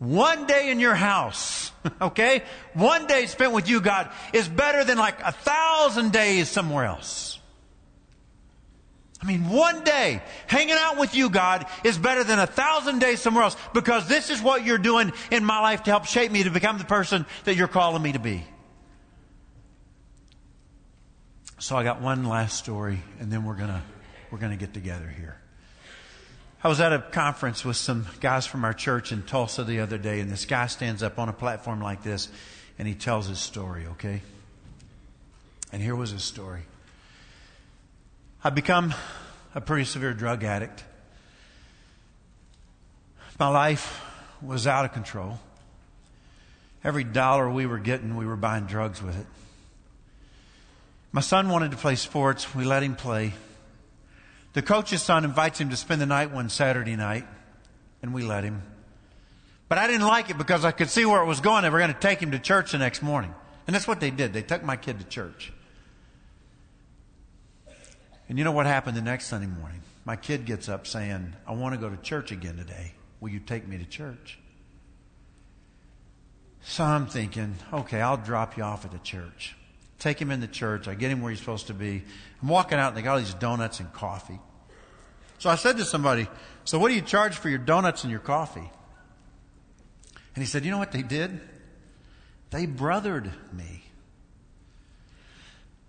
One 0.00 0.46
day 0.46 0.70
in 0.70 0.80
your 0.80 0.94
house, 0.94 1.72
okay? 2.00 2.42
One 2.72 3.06
day 3.06 3.26
spent 3.26 3.52
with 3.52 3.68
you, 3.68 3.82
God, 3.82 4.10
is 4.32 4.48
better 4.48 4.82
than 4.82 4.96
like 4.96 5.20
a 5.22 5.30
thousand 5.30 6.10
days 6.10 6.48
somewhere 6.48 6.86
else. 6.86 7.38
I 9.22 9.26
mean, 9.26 9.50
one 9.50 9.84
day 9.84 10.22
hanging 10.46 10.76
out 10.78 10.98
with 10.98 11.14
you, 11.14 11.28
God, 11.28 11.66
is 11.84 11.98
better 11.98 12.24
than 12.24 12.38
a 12.38 12.46
thousand 12.46 13.00
days 13.00 13.20
somewhere 13.20 13.44
else 13.44 13.58
because 13.74 14.08
this 14.08 14.30
is 14.30 14.40
what 14.40 14.64
you're 14.64 14.78
doing 14.78 15.12
in 15.30 15.44
my 15.44 15.60
life 15.60 15.82
to 15.82 15.90
help 15.90 16.06
shape 16.06 16.32
me 16.32 16.44
to 16.44 16.50
become 16.50 16.78
the 16.78 16.84
person 16.86 17.26
that 17.44 17.56
you're 17.56 17.68
calling 17.68 18.02
me 18.02 18.12
to 18.12 18.18
be. 18.18 18.42
So 21.58 21.76
I 21.76 21.84
got 21.84 22.00
one 22.00 22.24
last 22.24 22.56
story 22.56 23.02
and 23.18 23.30
then 23.30 23.44
we're 23.44 23.56
gonna, 23.56 23.82
we're 24.30 24.38
gonna 24.38 24.56
get 24.56 24.72
together 24.72 25.06
here. 25.06 25.39
I 26.62 26.68
was 26.68 26.80
at 26.80 26.92
a 26.92 26.98
conference 26.98 27.64
with 27.64 27.76
some 27.76 28.06
guys 28.20 28.46
from 28.46 28.64
our 28.64 28.74
church 28.74 29.12
in 29.12 29.22
Tulsa 29.22 29.64
the 29.64 29.80
other 29.80 29.96
day, 29.96 30.20
and 30.20 30.30
this 30.30 30.44
guy 30.44 30.66
stands 30.66 31.02
up 31.02 31.18
on 31.18 31.30
a 31.30 31.32
platform 31.32 31.80
like 31.80 32.02
this 32.02 32.28
and 32.78 32.86
he 32.86 32.94
tells 32.94 33.28
his 33.28 33.38
story, 33.38 33.86
okay? 33.92 34.22
And 35.72 35.82
here 35.82 35.94
was 35.94 36.10
his 36.10 36.22
story. 36.22 36.62
I've 38.42 38.54
become 38.54 38.94
a 39.54 39.60
pretty 39.60 39.84
severe 39.84 40.14
drug 40.14 40.44
addict. 40.44 40.84
My 43.38 43.48
life 43.48 44.02
was 44.42 44.66
out 44.66 44.84
of 44.84 44.92
control. 44.92 45.38
Every 46.84 47.04
dollar 47.04 47.50
we 47.50 47.66
were 47.66 47.78
getting, 47.78 48.16
we 48.16 48.26
were 48.26 48.36
buying 48.36 48.64
drugs 48.64 49.02
with 49.02 49.18
it. 49.18 49.26
My 51.12 51.20
son 51.20 51.48
wanted 51.48 51.70
to 51.72 51.76
play 51.76 51.96
sports. 51.96 52.54
We 52.54 52.64
let 52.64 52.82
him 52.82 52.96
play. 52.96 53.32
The 54.52 54.62
coach's 54.62 55.02
son 55.02 55.24
invites 55.24 55.60
him 55.60 55.70
to 55.70 55.76
spend 55.76 56.00
the 56.00 56.06
night 56.06 56.32
one 56.32 56.48
Saturday 56.48 56.96
night, 56.96 57.26
and 58.02 58.12
we 58.12 58.22
let 58.22 58.42
him. 58.42 58.62
But 59.68 59.78
I 59.78 59.86
didn't 59.86 60.06
like 60.06 60.30
it 60.30 60.38
because 60.38 60.64
I 60.64 60.72
could 60.72 60.90
see 60.90 61.04
where 61.04 61.22
it 61.22 61.26
was 61.26 61.40
going. 61.40 61.62
They 61.62 61.70
were 61.70 61.78
going 61.78 61.94
to 61.94 62.00
take 62.00 62.20
him 62.20 62.32
to 62.32 62.40
church 62.40 62.72
the 62.72 62.78
next 62.78 63.02
morning. 63.02 63.32
And 63.66 63.74
that's 63.74 63.86
what 63.86 64.00
they 64.00 64.10
did. 64.10 64.32
They 64.32 64.42
took 64.42 64.64
my 64.64 64.76
kid 64.76 64.98
to 64.98 65.04
church. 65.04 65.52
And 68.28 68.36
you 68.38 68.44
know 68.44 68.50
what 68.50 68.66
happened 68.66 68.96
the 68.96 69.02
next 69.02 69.26
Sunday 69.26 69.46
morning? 69.46 69.80
My 70.04 70.16
kid 70.16 70.44
gets 70.44 70.68
up 70.68 70.88
saying, 70.88 71.34
I 71.46 71.52
want 71.52 71.74
to 71.74 71.80
go 71.80 71.88
to 71.88 71.96
church 71.98 72.32
again 72.32 72.56
today. 72.56 72.94
Will 73.20 73.28
you 73.28 73.38
take 73.38 73.68
me 73.68 73.78
to 73.78 73.84
church? 73.84 74.40
So 76.62 76.82
I'm 76.82 77.06
thinking, 77.06 77.54
okay, 77.72 78.00
I'll 78.00 78.16
drop 78.16 78.56
you 78.56 78.64
off 78.64 78.84
at 78.84 78.90
the 78.90 78.98
church 78.98 79.54
take 80.00 80.20
him 80.20 80.32
in 80.32 80.40
the 80.40 80.48
church. 80.48 80.88
I 80.88 80.94
get 80.94 81.10
him 81.10 81.22
where 81.22 81.30
he's 81.30 81.38
supposed 81.38 81.68
to 81.68 81.74
be. 81.74 82.02
I'm 82.42 82.48
walking 82.48 82.78
out 82.78 82.88
and 82.88 82.96
they 82.96 83.02
got 83.02 83.12
all 83.12 83.18
these 83.18 83.34
donuts 83.34 83.78
and 83.78 83.92
coffee. 83.92 84.40
So 85.38 85.48
I 85.48 85.54
said 85.54 85.76
to 85.76 85.84
somebody, 85.84 86.26
so 86.64 86.78
what 86.78 86.88
do 86.88 86.94
you 86.94 87.02
charge 87.02 87.36
for 87.36 87.48
your 87.48 87.58
donuts 87.58 88.02
and 88.02 88.10
your 88.10 88.20
coffee? 88.20 88.68
And 90.34 90.42
he 90.42 90.46
said, 90.46 90.64
you 90.64 90.70
know 90.70 90.78
what 90.78 90.92
they 90.92 91.02
did? 91.02 91.40
They 92.50 92.66
brothered 92.66 93.30
me. 93.52 93.84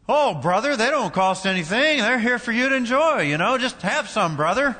Oh, 0.07 0.33
brother, 0.35 0.75
they 0.75 0.89
don't 0.89 1.13
cost 1.13 1.45
anything. 1.45 1.99
They're 1.99 2.19
here 2.19 2.37
for 2.39 2.51
you 2.51 2.69
to 2.69 2.75
enjoy, 2.75 3.21
you 3.21 3.37
know, 3.37 3.57
just 3.57 3.81
have 3.81 4.09
some, 4.09 4.35
brother. 4.35 4.75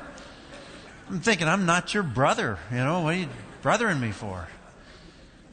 I'm 1.08 1.20
thinking, 1.20 1.48
I'm 1.48 1.64
not 1.64 1.94
your 1.94 2.02
brother, 2.02 2.58
you 2.70 2.78
know, 2.78 3.00
what 3.00 3.14
are 3.14 3.18
you 3.18 3.28
brothering 3.62 4.00
me 4.00 4.10
for? 4.10 4.46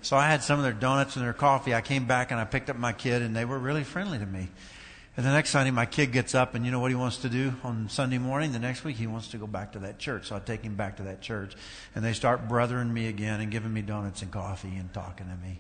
So 0.01 0.15
I 0.15 0.27
had 0.27 0.43
some 0.43 0.59
of 0.59 0.63
their 0.63 0.73
donuts 0.73 1.15
and 1.15 1.25
their 1.25 1.33
coffee. 1.33 1.73
I 1.73 1.81
came 1.81 2.05
back 2.05 2.31
and 2.31 2.39
I 2.39 2.45
picked 2.45 2.69
up 2.69 2.77
my 2.77 2.93
kid 2.93 3.21
and 3.21 3.35
they 3.35 3.45
were 3.45 3.59
really 3.59 3.83
friendly 3.83 4.17
to 4.17 4.25
me. 4.25 4.47
And 5.17 5.25
the 5.25 5.31
next 5.31 5.49
Sunday, 5.49 5.71
my 5.71 5.85
kid 5.85 6.13
gets 6.13 6.33
up 6.33 6.55
and 6.55 6.65
you 6.65 6.71
know 6.71 6.79
what 6.79 6.91
he 6.91 6.95
wants 6.95 7.17
to 7.17 7.29
do 7.29 7.53
on 7.63 7.89
Sunday 7.89 8.17
morning? 8.17 8.53
The 8.53 8.59
next 8.59 8.85
week, 8.85 8.95
he 8.95 9.07
wants 9.07 9.27
to 9.29 9.37
go 9.37 9.47
back 9.47 9.73
to 9.73 9.79
that 9.79 9.99
church. 9.99 10.27
So 10.27 10.35
I 10.37 10.39
take 10.39 10.61
him 10.61 10.75
back 10.75 10.97
to 10.97 11.03
that 11.03 11.19
church 11.19 11.55
and 11.93 12.05
they 12.05 12.13
start 12.13 12.47
brothering 12.47 12.93
me 12.93 13.07
again 13.07 13.41
and 13.41 13.51
giving 13.51 13.73
me 13.73 13.81
donuts 13.81 14.21
and 14.21 14.31
coffee 14.31 14.75
and 14.77 14.93
talking 14.93 15.27
to 15.27 15.35
me. 15.45 15.59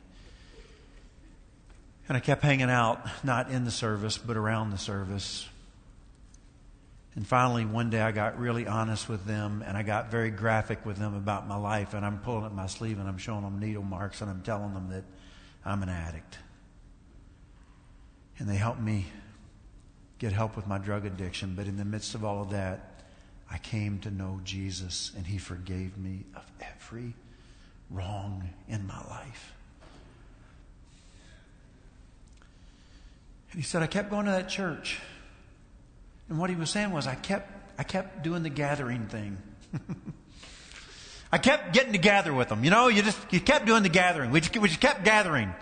And 2.07 2.15
I 2.15 2.21
kept 2.21 2.41
hanging 2.41 2.69
out, 2.69 3.05
not 3.23 3.51
in 3.51 3.65
the 3.65 3.71
service, 3.71 4.17
but 4.17 4.37
around 4.37 4.71
the 4.71 4.77
service. 4.77 5.47
And 7.15 7.25
finally, 7.25 7.65
one 7.65 7.89
day 7.89 8.01
I 8.01 8.11
got 8.11 8.39
really 8.39 8.67
honest 8.67 9.09
with 9.09 9.25
them 9.25 9.63
and 9.65 9.75
I 9.75 9.83
got 9.83 10.11
very 10.11 10.29
graphic 10.29 10.85
with 10.85 10.97
them 10.97 11.15
about 11.15 11.47
my 11.47 11.57
life. 11.57 11.93
And 11.93 12.05
I'm 12.05 12.19
pulling 12.19 12.45
up 12.45 12.53
my 12.53 12.67
sleeve 12.67 12.99
and 12.99 13.07
I'm 13.07 13.17
showing 13.17 13.41
them 13.41 13.59
needle 13.59 13.83
marks 13.83 14.21
and 14.21 14.29
I'm 14.29 14.41
telling 14.41 14.73
them 14.73 14.89
that 14.89 15.03
I'm 15.65 15.81
an 15.83 15.89
addict. 15.89 16.37
And 18.37 18.47
they 18.47 18.55
helped 18.55 18.79
me 18.79 19.07
get 20.19 20.33
help 20.33 20.55
with 20.55 20.67
my 20.67 20.77
drug 20.77 21.05
addiction. 21.05 21.55
But 21.55 21.65
in 21.65 21.77
the 21.77 21.85
midst 21.85 22.13
of 22.13 22.23
all 22.23 22.41
of 22.41 22.51
that, 22.51 23.03
I 23.51 23.57
came 23.57 23.99
to 23.99 24.11
know 24.11 24.39
Jesus 24.43 25.11
and 25.17 25.25
He 25.25 25.39
forgave 25.39 25.97
me 25.97 26.25
of 26.35 26.45
every 26.61 27.15
wrong 27.89 28.49
in 28.67 28.85
my 28.85 28.99
life. 29.09 29.53
And 33.51 33.59
He 33.59 33.63
said, 33.63 33.81
I 33.81 33.87
kept 33.87 34.11
going 34.11 34.25
to 34.25 34.31
that 34.31 34.47
church. 34.47 34.99
And 36.29 36.37
what 36.37 36.49
he 36.49 36.55
was 36.55 36.69
saying 36.69 36.91
was, 36.91 37.07
I 37.07 37.15
kept, 37.15 37.51
I 37.77 37.83
kept 37.83 38.23
doing 38.23 38.43
the 38.43 38.49
gathering 38.49 39.07
thing. 39.07 39.37
I 41.31 41.37
kept 41.37 41.73
getting 41.73 41.91
together 41.91 42.33
with 42.33 42.49
them. 42.49 42.63
You 42.63 42.69
know, 42.69 42.87
you 42.87 43.01
just, 43.01 43.19
you 43.31 43.39
kept 43.39 43.65
doing 43.65 43.83
the 43.83 43.89
gathering. 43.89 44.31
We 44.31 44.41
just, 44.41 44.57
we 44.57 44.67
just 44.67 44.79
kept 44.79 45.03
gathering. 45.03 45.53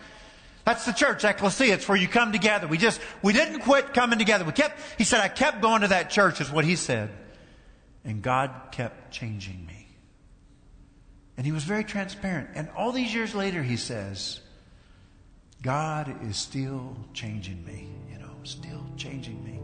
That's 0.63 0.85
the 0.85 0.91
church, 0.91 1.23
ecclesia. 1.23 1.75
It's 1.75 1.87
where 1.87 1.97
you 1.97 2.07
come 2.07 2.31
together. 2.31 2.67
We 2.67 2.77
just, 2.77 2.99
we 3.21 3.33
didn't 3.33 3.61
quit 3.61 3.93
coming 3.93 4.19
together. 4.19 4.43
We 4.43 4.51
kept, 4.51 4.79
he 4.97 5.03
said, 5.05 5.21
I 5.21 5.29
kept 5.29 5.61
going 5.61 5.81
to 5.81 5.89
that 5.89 6.09
church 6.09 6.41
is 6.41 6.51
what 6.51 6.65
he 6.65 6.75
said. 6.75 7.09
And 8.03 8.21
God 8.21 8.51
kept 8.71 9.11
changing 9.11 9.65
me. 9.65 9.87
And 11.37 11.45
he 11.45 11.51
was 11.51 11.63
very 11.63 11.83
transparent. 11.83 12.49
And 12.55 12.69
all 12.75 12.91
these 12.91 13.13
years 13.13 13.35
later, 13.35 13.61
he 13.61 13.77
says, 13.77 14.41
God 15.61 16.13
is 16.23 16.37
still 16.37 16.97
changing 17.13 17.63
me, 17.65 17.87
you 18.11 18.19
know, 18.19 18.31
still 18.43 18.83
changing 18.97 19.43
me. 19.43 19.59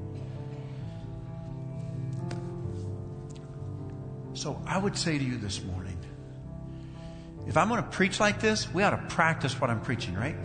So 4.43 4.61
I 4.67 4.77
would 4.77 4.97
say 4.97 5.17
to 5.17 5.23
you 5.23 5.37
this 5.37 5.63
morning, 5.63 5.97
if 7.47 7.55
I'm 7.55 7.69
going 7.69 7.81
to 7.81 7.89
preach 7.89 8.19
like 8.19 8.41
this, 8.41 8.69
we 8.73 8.83
ought 8.83 8.89
to 8.89 9.15
practice 9.15 9.53
what 9.61 9.69
I'm 9.69 9.79
preaching, 9.79 10.15
right? 10.15 10.35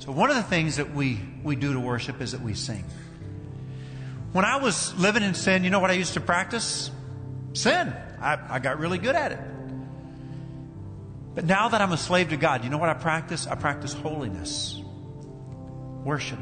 So 0.00 0.12
one 0.12 0.28
of 0.28 0.36
the 0.36 0.42
things 0.42 0.76
that 0.76 0.92
we, 0.92 1.18
we 1.42 1.56
do 1.56 1.72
to 1.72 1.80
worship 1.80 2.20
is 2.20 2.32
that 2.32 2.42
we 2.42 2.52
sing. 2.52 2.84
When 4.32 4.44
I 4.44 4.56
was 4.58 4.94
living 4.96 5.22
in 5.22 5.32
sin, 5.32 5.64
you 5.64 5.70
know 5.70 5.80
what 5.80 5.90
I 5.90 5.94
used 5.94 6.12
to 6.12 6.20
practice? 6.20 6.90
Sin. 7.54 7.90
I, 8.20 8.38
I 8.50 8.58
got 8.58 8.78
really 8.78 8.98
good 8.98 9.16
at 9.16 9.32
it. 9.32 9.40
But 11.34 11.46
now 11.46 11.70
that 11.70 11.80
I'm 11.80 11.92
a 11.92 11.96
slave 11.96 12.28
to 12.28 12.36
God, 12.36 12.64
you 12.64 12.68
know 12.68 12.76
what 12.76 12.90
I 12.90 12.94
practice? 12.94 13.46
I 13.46 13.54
practice 13.54 13.94
holiness, 13.94 14.78
worship, 16.04 16.38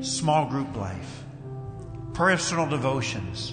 small 0.00 0.46
group 0.46 0.74
life, 0.74 1.22
personal 2.14 2.68
devotions, 2.68 3.52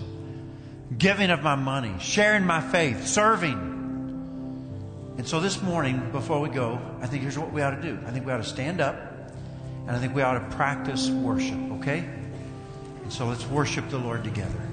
giving 0.95 1.31
of 1.31 1.43
my 1.43 1.55
money, 1.55 1.93
sharing 1.99 2.45
my 2.45 2.61
faith, 2.61 3.07
serving. 3.07 3.75
And 5.17 5.27
so 5.27 5.39
this 5.39 5.61
morning, 5.61 6.11
before 6.11 6.39
we 6.39 6.49
go, 6.49 6.79
I 7.01 7.07
think 7.07 7.23
here's 7.23 7.37
what 7.37 7.51
we 7.51 7.61
ought 7.61 7.71
to 7.71 7.81
do. 7.81 7.99
I 8.05 8.11
think 8.11 8.25
we 8.25 8.31
ought 8.31 8.37
to 8.37 8.43
stand 8.43 8.79
up, 8.81 8.95
and 9.87 9.95
I 9.95 9.99
think 9.99 10.15
we 10.15 10.21
ought 10.21 10.39
to 10.39 10.55
practice 10.55 11.09
worship, 11.09 11.59
okay? 11.79 11.99
And 13.03 13.11
so 13.11 13.25
let's 13.25 13.45
worship 13.47 13.89
the 13.89 13.97
Lord 13.97 14.23
together. 14.23 14.66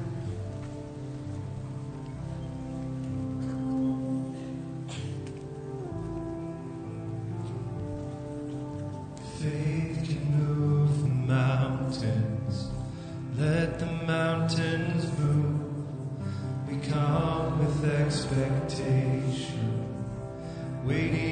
Waiting 20.85 21.24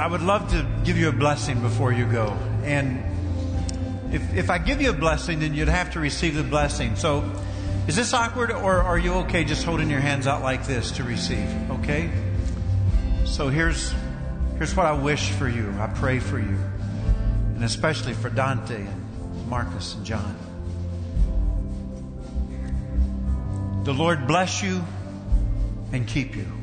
I 0.00 0.06
would 0.06 0.22
love 0.22 0.50
to 0.52 0.66
give 0.82 0.96
you 0.96 1.10
a 1.10 1.12
blessing 1.12 1.60
before 1.60 1.92
you 1.92 2.06
go. 2.06 2.28
And 2.64 3.04
if, 4.14 4.34
if 4.34 4.48
I 4.48 4.56
give 4.56 4.80
you 4.80 4.88
a 4.88 4.94
blessing, 4.94 5.40
then 5.40 5.52
you'd 5.52 5.68
have 5.68 5.92
to 5.92 6.00
receive 6.00 6.36
the 6.36 6.42
blessing. 6.42 6.96
So 6.96 7.30
is 7.86 7.96
this 7.96 8.14
awkward 8.14 8.50
or 8.50 8.80
are 8.80 8.96
you 8.96 9.12
okay 9.24 9.44
just 9.44 9.62
holding 9.62 9.90
your 9.90 10.00
hands 10.00 10.26
out 10.26 10.40
like 10.40 10.66
this 10.66 10.92
to 10.92 11.04
receive? 11.04 11.46
Okay? 11.70 12.10
So 13.26 13.50
here's, 13.50 13.92
here's 14.56 14.74
what 14.74 14.86
I 14.86 14.94
wish 14.94 15.32
for 15.32 15.50
you. 15.50 15.70
I 15.78 15.88
pray 15.88 16.18
for 16.18 16.38
you. 16.38 16.56
And 17.56 17.62
especially 17.62 18.14
for 18.14 18.30
Dante 18.30 18.76
and 18.76 19.48
Marcus 19.50 19.96
and 19.96 20.06
John. 20.06 20.34
The 23.84 23.92
Lord 23.92 24.26
bless 24.26 24.62
you 24.62 24.82
and 25.92 26.08
keep 26.08 26.36
you. 26.36 26.59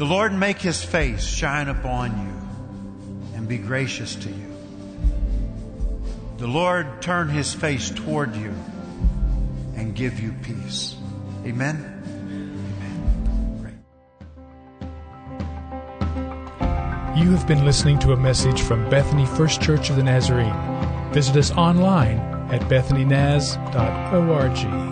The 0.00 0.06
Lord 0.06 0.32
make 0.32 0.56
his 0.56 0.82
face 0.82 1.26
shine 1.26 1.68
upon 1.68 2.12
you 2.12 2.32
and 3.36 3.46
be 3.46 3.58
gracious 3.58 4.14
to 4.14 4.30
you. 4.30 4.56
The 6.38 6.46
Lord 6.46 7.02
turn 7.02 7.28
his 7.28 7.52
face 7.52 7.90
toward 7.90 8.34
you 8.34 8.54
and 9.76 9.94
give 9.94 10.18
you 10.18 10.32
peace. 10.42 10.96
Amen. 11.44 11.98
You 17.14 17.32
have 17.32 17.46
been 17.46 17.66
listening 17.66 17.98
to 17.98 18.12
a 18.12 18.16
message 18.16 18.62
from 18.62 18.88
Bethany 18.88 19.26
First 19.26 19.60
Church 19.60 19.90
of 19.90 19.96
the 19.96 20.02
Nazarene. 20.02 20.56
Visit 21.12 21.36
us 21.36 21.50
online 21.50 22.20
at 22.50 22.62
bethanynaz.org. 22.70 24.89